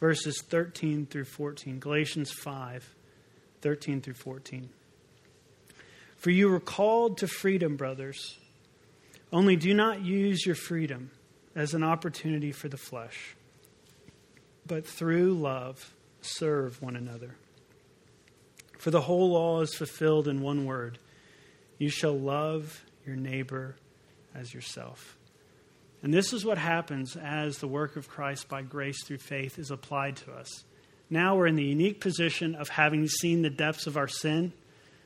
verses 0.00 0.42
13 0.42 1.06
through 1.06 1.24
14. 1.24 1.78
Galatians 1.78 2.32
5, 2.32 2.94
13 3.62 4.00
through 4.00 4.14
14. 4.14 4.68
For 6.16 6.30
you 6.30 6.48
were 6.48 6.60
called 6.60 7.18
to 7.18 7.28
freedom, 7.28 7.76
brothers. 7.76 8.38
Only 9.32 9.56
do 9.56 9.74
not 9.74 10.04
use 10.04 10.46
your 10.46 10.54
freedom 10.54 11.10
as 11.54 11.74
an 11.74 11.82
opportunity 11.82 12.52
for 12.52 12.68
the 12.68 12.76
flesh, 12.76 13.34
but 14.66 14.86
through 14.86 15.34
love 15.34 15.94
serve 16.20 16.80
one 16.82 16.96
another. 16.96 17.36
For 18.78 18.90
the 18.90 19.00
whole 19.00 19.30
law 19.30 19.60
is 19.62 19.74
fulfilled 19.74 20.28
in 20.28 20.42
one 20.42 20.64
word 20.64 20.98
you 21.78 21.90
shall 21.90 22.18
love 22.18 22.84
your 23.06 23.16
neighbor 23.16 23.76
as 24.34 24.52
yourself. 24.52 25.16
And 26.02 26.12
this 26.12 26.32
is 26.32 26.44
what 26.44 26.58
happens 26.58 27.16
as 27.16 27.58
the 27.58 27.68
work 27.68 27.96
of 27.96 28.08
Christ 28.08 28.48
by 28.48 28.62
grace 28.62 29.02
through 29.04 29.18
faith 29.18 29.58
is 29.58 29.70
applied 29.70 30.16
to 30.16 30.32
us. 30.32 30.64
Now 31.08 31.36
we're 31.36 31.46
in 31.46 31.56
the 31.56 31.64
unique 31.64 32.00
position 32.00 32.54
of 32.54 32.68
having 32.68 33.06
seen 33.06 33.42
the 33.42 33.50
depths 33.50 33.86
of 33.86 33.96
our 33.96 34.08
sin, 34.08 34.52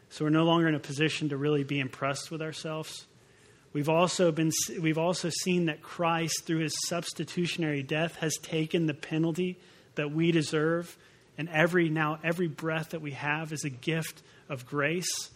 so 0.08 0.24
we're 0.24 0.30
no 0.30 0.44
longer 0.44 0.68
in 0.68 0.74
a 0.74 0.80
position 0.80 1.28
to 1.28 1.36
really 1.36 1.62
be 1.62 1.78
impressed 1.78 2.30
with 2.30 2.42
ourselves. 2.42 3.06
We've 3.72 3.88
also, 3.88 4.32
been, 4.32 4.50
we've 4.80 4.98
also 4.98 5.30
seen 5.30 5.66
that 5.66 5.80
Christ, 5.80 6.44
through 6.44 6.58
his 6.58 6.74
substitutionary 6.88 7.82
death, 7.82 8.16
has 8.16 8.34
taken 8.42 8.86
the 8.86 8.94
penalty 8.94 9.60
that 9.94 10.10
we 10.10 10.32
deserve. 10.32 10.96
And 11.38 11.48
every, 11.48 11.88
now, 11.88 12.18
every 12.24 12.48
breath 12.48 12.90
that 12.90 13.00
we 13.00 13.12
have 13.12 13.52
is 13.52 13.64
a 13.64 13.70
gift 13.70 14.22
of 14.48 14.66
grace. 14.66 15.30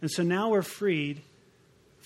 And 0.00 0.10
so 0.10 0.24
now 0.24 0.50
we're 0.50 0.62
freed 0.62 1.22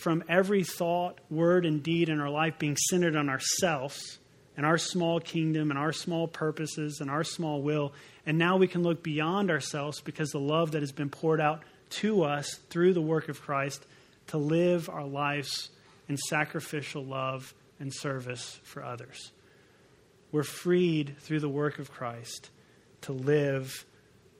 from 0.01 0.25
every 0.29 0.65
thought, 0.65 1.19
word, 1.29 1.67
and 1.67 1.83
deed 1.83 2.09
in 2.09 2.21
our 2.21 2.31
life 2.31 2.59
being 2.59 2.77
centered 2.77 3.17
on 3.17 3.29
ourselves 3.29 4.19
and 4.57 4.65
our 4.65 4.79
small 4.79 5.21
kingdom 5.21 5.71
and 5.71 5.79
our 5.79 5.93
small 5.93 6.27
purposes 6.27 7.01
and 7.01 7.11
our 7.11 7.23
small 7.23 7.63
will. 7.63 7.93
And 8.25 8.39
now 8.39 8.57
we 8.57 8.67
can 8.67 8.83
look 8.83 9.03
beyond 9.03 9.51
ourselves 9.51 10.01
because 10.01 10.31
the 10.31 10.41
love 10.41 10.73
that 10.73 10.81
has 10.81 10.93
been 10.93 11.11
poured 11.11 11.41
out 11.41 11.63
to 11.91 12.23
us 12.23 12.55
through 12.71 12.95
the 12.95 13.03
work 13.03 13.29
of 13.29 13.43
Christ 13.43 13.85
to 14.29 14.39
live 14.39 14.89
our 14.89 15.05
lives 15.05 15.71
in 16.09 16.17
sacrificial 16.17 17.05
love 17.05 17.53
and 17.79 17.93
service 17.93 18.59
for 18.63 18.83
others. 18.83 19.33
We're 20.33 20.45
freed 20.45 21.17
through 21.21 21.41
the 21.41 21.49
work 21.49 21.79
of 21.79 21.91
Christ 21.91 22.51
to 23.03 23.13
live 23.13 23.85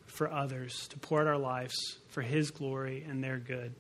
for 0.07 0.31
others, 0.31 0.89
to 0.89 0.99
pour 0.99 1.21
out 1.21 1.27
our 1.27 1.39
lives 1.39 1.75
for 2.09 2.23
His 2.23 2.51
glory 2.51 3.05
and 3.09 3.23
their 3.23 3.39
good. 3.39 3.75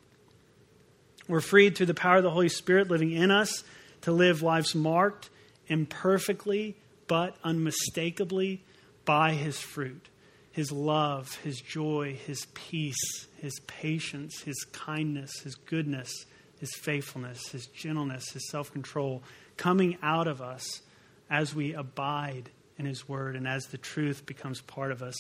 We're 1.31 1.41
freed 1.41 1.77
through 1.77 1.87
the 1.87 1.95
power 1.95 2.17
of 2.17 2.25
the 2.25 2.31
Holy 2.31 2.49
Spirit 2.49 2.91
living 2.91 3.13
in 3.13 3.31
us 3.31 3.63
to 4.01 4.11
live 4.11 4.43
lives 4.43 4.75
marked 4.75 5.31
imperfectly 5.69 6.77
but 7.07 7.37
unmistakably 7.45 8.65
by 9.05 9.35
His 9.35 9.57
fruit 9.57 10.09
His 10.51 10.73
love, 10.73 11.33
His 11.45 11.61
joy, 11.61 12.19
His 12.27 12.49
peace, 12.55 13.29
His 13.37 13.61
patience, 13.69 14.41
His 14.41 14.65
kindness, 14.73 15.31
His 15.45 15.55
goodness, 15.55 16.13
His 16.59 16.75
faithfulness, 16.75 17.47
His 17.51 17.69
gentleness, 17.69 18.33
His 18.33 18.51
self 18.51 18.73
control 18.73 19.23
coming 19.57 19.99
out 20.03 20.27
of 20.27 20.43
us 20.43 20.83
as 21.31 21.55
we 21.55 21.75
abide 21.75 22.51
in 22.77 22.87
His 22.87 23.09
Word 23.09 23.37
and 23.37 23.47
as 23.47 23.67
the 23.67 23.79
truth 23.79 24.27
becomes 24.27 24.61
part 24.63 24.91
of 24.91 25.01
us 25.01 25.15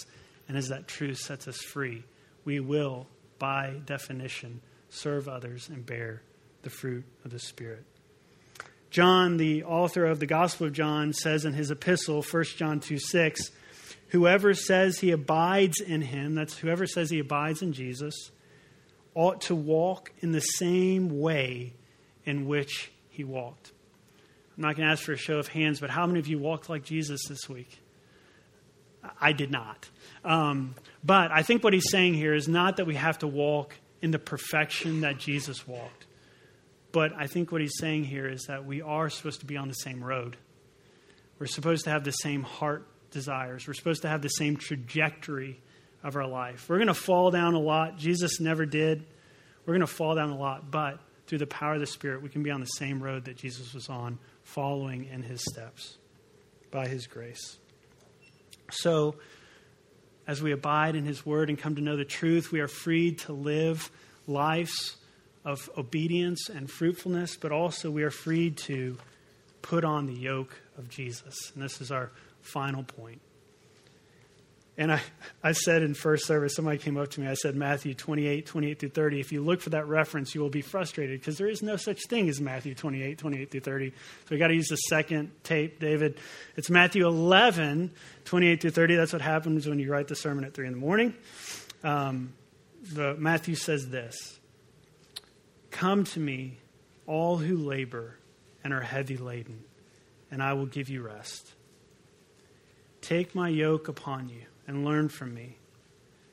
and 0.48 0.58
as 0.58 0.70
that 0.70 0.88
truth 0.88 1.18
sets 1.18 1.46
us 1.46 1.58
free, 1.58 2.02
we 2.44 2.58
will, 2.58 3.06
by 3.38 3.76
definition, 3.86 4.61
serve 4.91 5.28
others 5.28 5.68
and 5.68 5.86
bear 5.86 6.22
the 6.62 6.70
fruit 6.70 7.05
of 7.24 7.30
the 7.30 7.38
Spirit. 7.38 7.84
John, 8.91 9.36
the 9.36 9.64
author 9.64 10.05
of 10.05 10.18
the 10.18 10.26
Gospel 10.26 10.66
of 10.66 10.72
John, 10.72 11.12
says 11.12 11.45
in 11.45 11.55
his 11.55 11.70
epistle, 11.70 12.22
1 12.22 12.45
John 12.57 12.80
2 12.80 12.99
6, 12.99 13.51
whoever 14.09 14.53
says 14.53 14.99
he 14.99 15.12
abides 15.12 15.80
in 15.80 16.03
him, 16.03 16.34
that's 16.34 16.59
whoever 16.59 16.86
says 16.86 17.09
he 17.09 17.20
abides 17.20 17.62
in 17.62 17.72
Jesus, 17.72 18.30
ought 19.14 19.43
to 19.43 19.55
walk 19.55 20.12
in 20.20 20.32
the 20.32 20.41
same 20.41 21.20
way 21.20 21.74
in 22.24 22.47
which 22.47 22.91
he 23.09 23.22
walked. 23.22 23.72
I'm 24.57 24.62
not 24.62 24.76
going 24.76 24.86
to 24.86 24.93
ask 24.93 25.05
for 25.05 25.12
a 25.12 25.16
show 25.16 25.38
of 25.38 25.49
hands, 25.49 25.80
but 25.80 25.91
how 25.91 26.07
many 26.07 26.18
of 26.18 26.26
you 26.26 26.38
walked 26.38 26.68
like 26.68 26.84
Jesus 26.84 27.20
this 27.28 27.49
week? 27.49 27.78
I 29.20 29.32
did 29.32 29.51
not. 29.51 29.88
Um, 30.24 30.74
but 31.03 31.30
I 31.30 31.43
think 31.43 31.64
what 31.64 31.72
he's 31.72 31.91
saying 31.91 32.14
here 32.14 32.34
is 32.34 32.49
not 32.49 32.76
that 32.76 32.86
we 32.86 32.97
have 32.97 33.20
to 33.20 33.26
walk 33.26 33.74
in 34.03 34.11
the 34.11 34.18
perfection 34.18 35.03
that 35.03 35.18
Jesus 35.18 35.66
walked. 35.66 36.07
But 36.92 37.12
I 37.16 37.26
think 37.26 37.53
what 37.53 37.61
he's 37.61 37.78
saying 37.78 38.05
here 38.05 38.26
is 38.26 38.44
that 38.48 38.64
we 38.64 38.82
are 38.82 39.09
supposed 39.09 39.40
to 39.40 39.46
be 39.46 39.57
on 39.57 39.68
the 39.68 39.74
same 39.74 40.03
road. 40.03 40.36
We're 41.38 41.46
supposed 41.46 41.84
to 41.84 41.90
have 41.90 42.05
the 42.05 42.11
same 42.11 42.42
heart 42.42 42.86
desires. 43.11 43.66
We're 43.66 43.74
supposed 43.74 44.03
to 44.03 44.09
have 44.09 44.22
the 44.22 44.28
same 44.28 44.57
trajectory 44.57 45.61
of 46.03 46.16
our 46.16 46.26
life. 46.26 46.68
We're 46.68 46.78
going 46.78 46.88
to 46.88 46.94
fall 46.94 47.30
down 47.30 47.55
a 47.55 47.61
lot. 47.61 47.98
Jesus 47.98 48.40
never 48.40 48.66
did. 48.66 49.05
We're 49.64 49.74
going 49.74 49.86
to 49.86 49.86
fall 49.86 50.14
down 50.14 50.30
a 50.30 50.38
lot, 50.38 50.70
but 50.70 50.98
through 51.26 51.38
the 51.38 51.46
power 51.46 51.74
of 51.74 51.80
the 51.80 51.86
Spirit, 51.86 52.22
we 52.22 52.28
can 52.28 52.42
be 52.42 52.51
on 52.51 52.61
the 52.61 52.66
same 52.66 53.03
road 53.03 53.26
that 53.26 53.36
Jesus 53.36 53.72
was 53.72 53.88
on 53.88 54.18
following 54.42 55.05
in 55.05 55.22
his 55.22 55.42
steps 55.53 55.96
by 56.70 56.88
his 56.88 57.07
grace. 57.07 57.59
So, 58.72 59.16
as 60.31 60.41
we 60.41 60.53
abide 60.53 60.95
in 60.95 61.05
his 61.05 61.26
word 61.26 61.49
and 61.49 61.59
come 61.59 61.74
to 61.74 61.81
know 61.81 61.97
the 61.97 62.05
truth, 62.05 62.53
we 62.53 62.61
are 62.61 62.68
freed 62.68 63.18
to 63.18 63.33
live 63.33 63.91
lives 64.28 64.97
of 65.45 65.68
obedience 65.76 66.49
and 66.49 66.70
fruitfulness, 66.70 67.37
but 67.37 67.51
also 67.51 67.91
we 67.91 68.05
are 68.05 68.12
freed 68.12 68.57
to 68.57 68.97
put 69.61 69.85
on 69.85 70.07
the 70.07 70.14
yoke 70.14 70.57
of 70.78 70.89
Jesus. 70.89 71.51
And 71.53 71.64
this 71.64 71.81
is 71.81 71.91
our 71.91 72.12
final 72.43 72.85
point. 72.85 73.20
And 74.81 74.91
I, 74.91 75.03
I 75.45 75.53
said 75.53 75.83
in 75.83 75.93
first 75.93 76.26
service, 76.26 76.55
somebody 76.55 76.78
came 76.78 76.97
up 76.97 77.11
to 77.11 77.20
me, 77.20 77.28
I 77.28 77.35
said, 77.35 77.55
Matthew 77.55 77.93
28, 77.93 78.47
28 78.47 78.78
through 78.78 78.89
30. 78.89 79.20
If 79.20 79.31
you 79.31 79.43
look 79.43 79.61
for 79.61 79.68
that 79.70 79.87
reference, 79.87 80.35
you 80.35 80.41
will 80.41 80.49
be 80.49 80.62
frustrated 80.62 81.20
because 81.20 81.37
there 81.37 81.51
is 81.51 81.61
no 81.61 81.76
such 81.76 82.07
thing 82.07 82.31
as 82.31 82.41
Matthew 82.41 82.74
28, 82.74 83.18
28 83.18 83.51
through 83.51 83.61
30. 83.61 83.91
So 83.91 83.97
we 84.31 84.39
got 84.39 84.49
to 84.49 84.55
use 84.55 84.68
the 84.68 84.76
second 84.76 85.33
tape, 85.45 85.81
David. 85.81 86.16
It's 86.57 86.70
Matthew 86.70 87.07
11, 87.07 87.91
28 88.24 88.62
through 88.62 88.70
30. 88.70 88.97
That's 88.97 89.12
what 89.12 89.20
happens 89.20 89.68
when 89.68 89.78
you 89.78 89.93
write 89.93 90.09
the 90.09 90.16
sermon 90.16 90.45
at 90.45 90.55
3 90.55 90.68
in 90.68 90.72
the 90.72 90.78
morning. 90.78 91.12
Um, 91.85 92.33
the, 92.83 93.14
Matthew 93.16 93.57
says 93.57 93.91
this 93.91 94.41
Come 95.70 96.05
to 96.05 96.20
me, 96.20 96.57
all 97.07 97.37
who 97.37 97.59
labor 97.59 98.16
and 98.64 98.72
are 98.72 98.81
heavy 98.81 99.18
laden, 99.18 99.62
and 100.31 100.43
I 100.43 100.55
will 100.55 100.64
give 100.64 100.89
you 100.89 101.03
rest. 101.03 101.53
Take 103.03 103.35
my 103.35 103.51
yoke 103.51 103.89
upon 103.89 104.31
you 104.31 104.45
and 104.66 104.84
learn 104.84 105.08
from 105.08 105.34
me. 105.34 105.56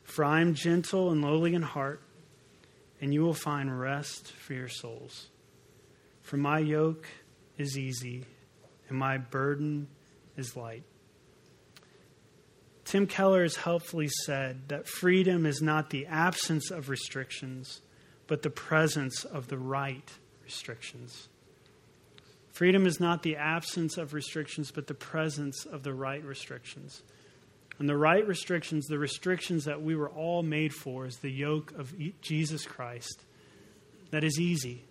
For 0.04 0.24
I 0.24 0.42
am 0.42 0.54
gentle 0.54 1.12
and 1.12 1.22
lowly 1.22 1.54
in 1.54 1.62
heart, 1.62 2.02
and 3.02 3.14
you 3.14 3.22
will 3.22 3.34
find 3.34 3.80
rest 3.80 4.32
for 4.32 4.54
your 4.54 4.70
souls. 4.70 5.28
For 6.22 6.38
my 6.38 6.60
yoke 6.60 7.08
is 7.58 7.78
easy, 7.78 8.26
and 8.90 8.98
my 8.98 9.18
burden 9.18 9.88
is 10.36 10.56
light. 10.56 10.84
Tim 12.86 13.06
Keller 13.06 13.44
has 13.44 13.58
helpfully 13.58 14.08
said 14.26 14.70
that 14.70 14.88
freedom 14.88 15.46
is 15.46 15.62
not 15.62 15.90
the 15.90 16.06
absence 16.06 16.72
of 16.72 16.88
restrictions, 16.88 17.82
but 18.28 18.44
the 18.44 18.50
presence 18.50 19.26
of 19.26 19.48
the 19.48 19.58
right 19.58 20.10
restrictions. 20.46 21.28
Freedom 22.54 22.88
is 22.88 23.00
not 23.00 23.24
the 23.24 23.36
absence 23.36 23.98
of 23.98 24.14
restrictions, 24.14 24.72
but 24.72 24.88
the 24.88 24.94
presence 24.94 25.66
of 25.66 25.84
the 25.84 25.94
right 25.94 26.24
restrictions. 26.24 27.04
And 27.80 27.88
the 27.88 27.98
right 27.98 28.26
restrictions, 28.28 28.88
the 28.88 28.98
restrictions 28.98 29.66
that 29.66 29.82
we 29.82 29.96
were 29.96 30.10
all 30.10 30.42
made 30.42 30.74
for, 30.74 31.06
is 31.06 31.18
the 31.18 31.32
yoke 31.32 31.74
of 31.78 31.94
Jesus 32.22 32.66
Christ 32.66 33.24
that 34.12 34.24
is 34.24 34.40
easy 34.40 34.84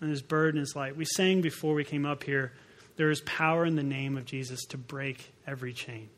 and 0.00 0.10
his 0.10 0.22
burden 0.22 0.60
is 0.60 0.74
light. 0.74 0.96
We 0.96 1.04
sang 1.04 1.40
before 1.40 1.74
we 1.74 1.84
came 1.84 2.04
up 2.04 2.24
here 2.24 2.52
there 2.96 3.10
is 3.10 3.20
power 3.22 3.64
in 3.64 3.74
the 3.74 3.82
name 3.82 4.16
of 4.16 4.24
Jesus 4.24 4.64
to 4.66 4.78
break 4.78 5.32
every 5.46 5.72
chain. 5.72 6.08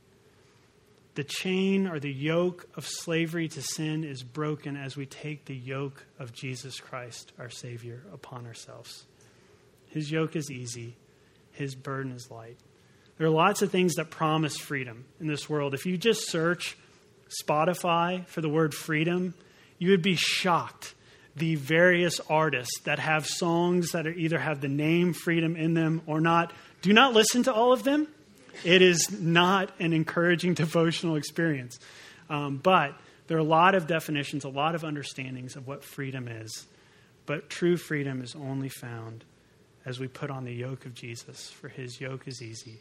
The 1.15 1.25
chain 1.25 1.87
or 1.87 1.99
the 1.99 2.13
yoke 2.13 2.69
of 2.77 2.87
slavery 2.87 3.49
to 3.49 3.63
sin 3.63 4.05
is 4.05 4.23
broken 4.23 4.77
as 4.77 4.97
we 4.97 5.07
take 5.07 5.47
the 5.47 5.57
yoke 5.57 6.05
of 6.19 6.35
Jesus 6.35 6.79
Christ, 6.79 7.33
our 7.39 7.49
Savior, 7.49 8.03
upon 8.13 8.45
ourselves. 8.45 9.07
His 9.89 10.11
yoke 10.11 10.37
is 10.37 10.51
easy, 10.51 10.97
his 11.53 11.75
burden 11.75 12.13
is 12.13 12.31
light. 12.31 12.59
There 13.19 13.27
are 13.27 13.31
lots 13.31 13.63
of 13.63 13.71
things 13.71 13.95
that 13.95 14.11
promise 14.11 14.59
freedom 14.59 15.07
in 15.21 15.27
this 15.27 15.49
world. 15.49 15.73
If 15.73 15.87
you 15.87 15.97
just 15.97 16.31
search 16.31 16.77
Spotify 17.43 18.27
for 18.27 18.43
the 18.43 18.49
word 18.49 18.75
freedom, 18.75 19.35
you 19.79 19.91
would 19.91 20.03
be 20.03 20.17
shocked 20.17 20.95
the 21.35 21.55
various 21.55 22.21
artists 22.29 22.81
that 22.85 22.99
have 22.99 23.27
songs 23.27 23.93
that 23.93 24.07
either 24.07 24.39
have 24.39 24.61
the 24.61 24.69
name 24.69 25.13
freedom 25.13 25.57
in 25.57 25.75
them 25.75 26.03
or 26.07 26.21
not. 26.21 26.53
Do 26.83 26.93
not 26.93 27.15
listen 27.15 27.43
to 27.45 27.53
all 27.53 27.73
of 27.73 27.85
them. 27.85 28.07
It 28.65 28.83
is 28.83 29.11
not 29.11 29.73
an 29.79 29.93
encouraging 29.93 30.55
devotional 30.55 31.17
experience. 31.17 31.79
Um, 32.29 32.59
but 32.59 32.95
there 33.29 33.37
are 33.37 33.41
a 33.41 33.45
lot 33.45 33.75
of 33.75 33.87
definitions, 33.87 34.45
a 34.45 34.49
lot 34.49 34.75
of 34.75 34.85
understandings 34.85 35.57
of 35.57 35.67
what 35.67 35.85
freedom 35.85 36.29
is. 36.29 36.67
But 37.25 37.49
true 37.49 37.77
freedom 37.77 38.23
is 38.23 38.35
only 38.35 38.69
found 38.69 39.25
as 39.85 40.01
we 40.01 40.09
put 40.09 40.31
on 40.31 40.45
the 40.45 40.55
yoke 40.55 40.85
of 40.85 40.95
Jesus, 40.95 41.51
for 41.51 41.69
his 41.69 42.01
yoke 42.01 42.29
is 42.29 42.43
easy 42.43 42.81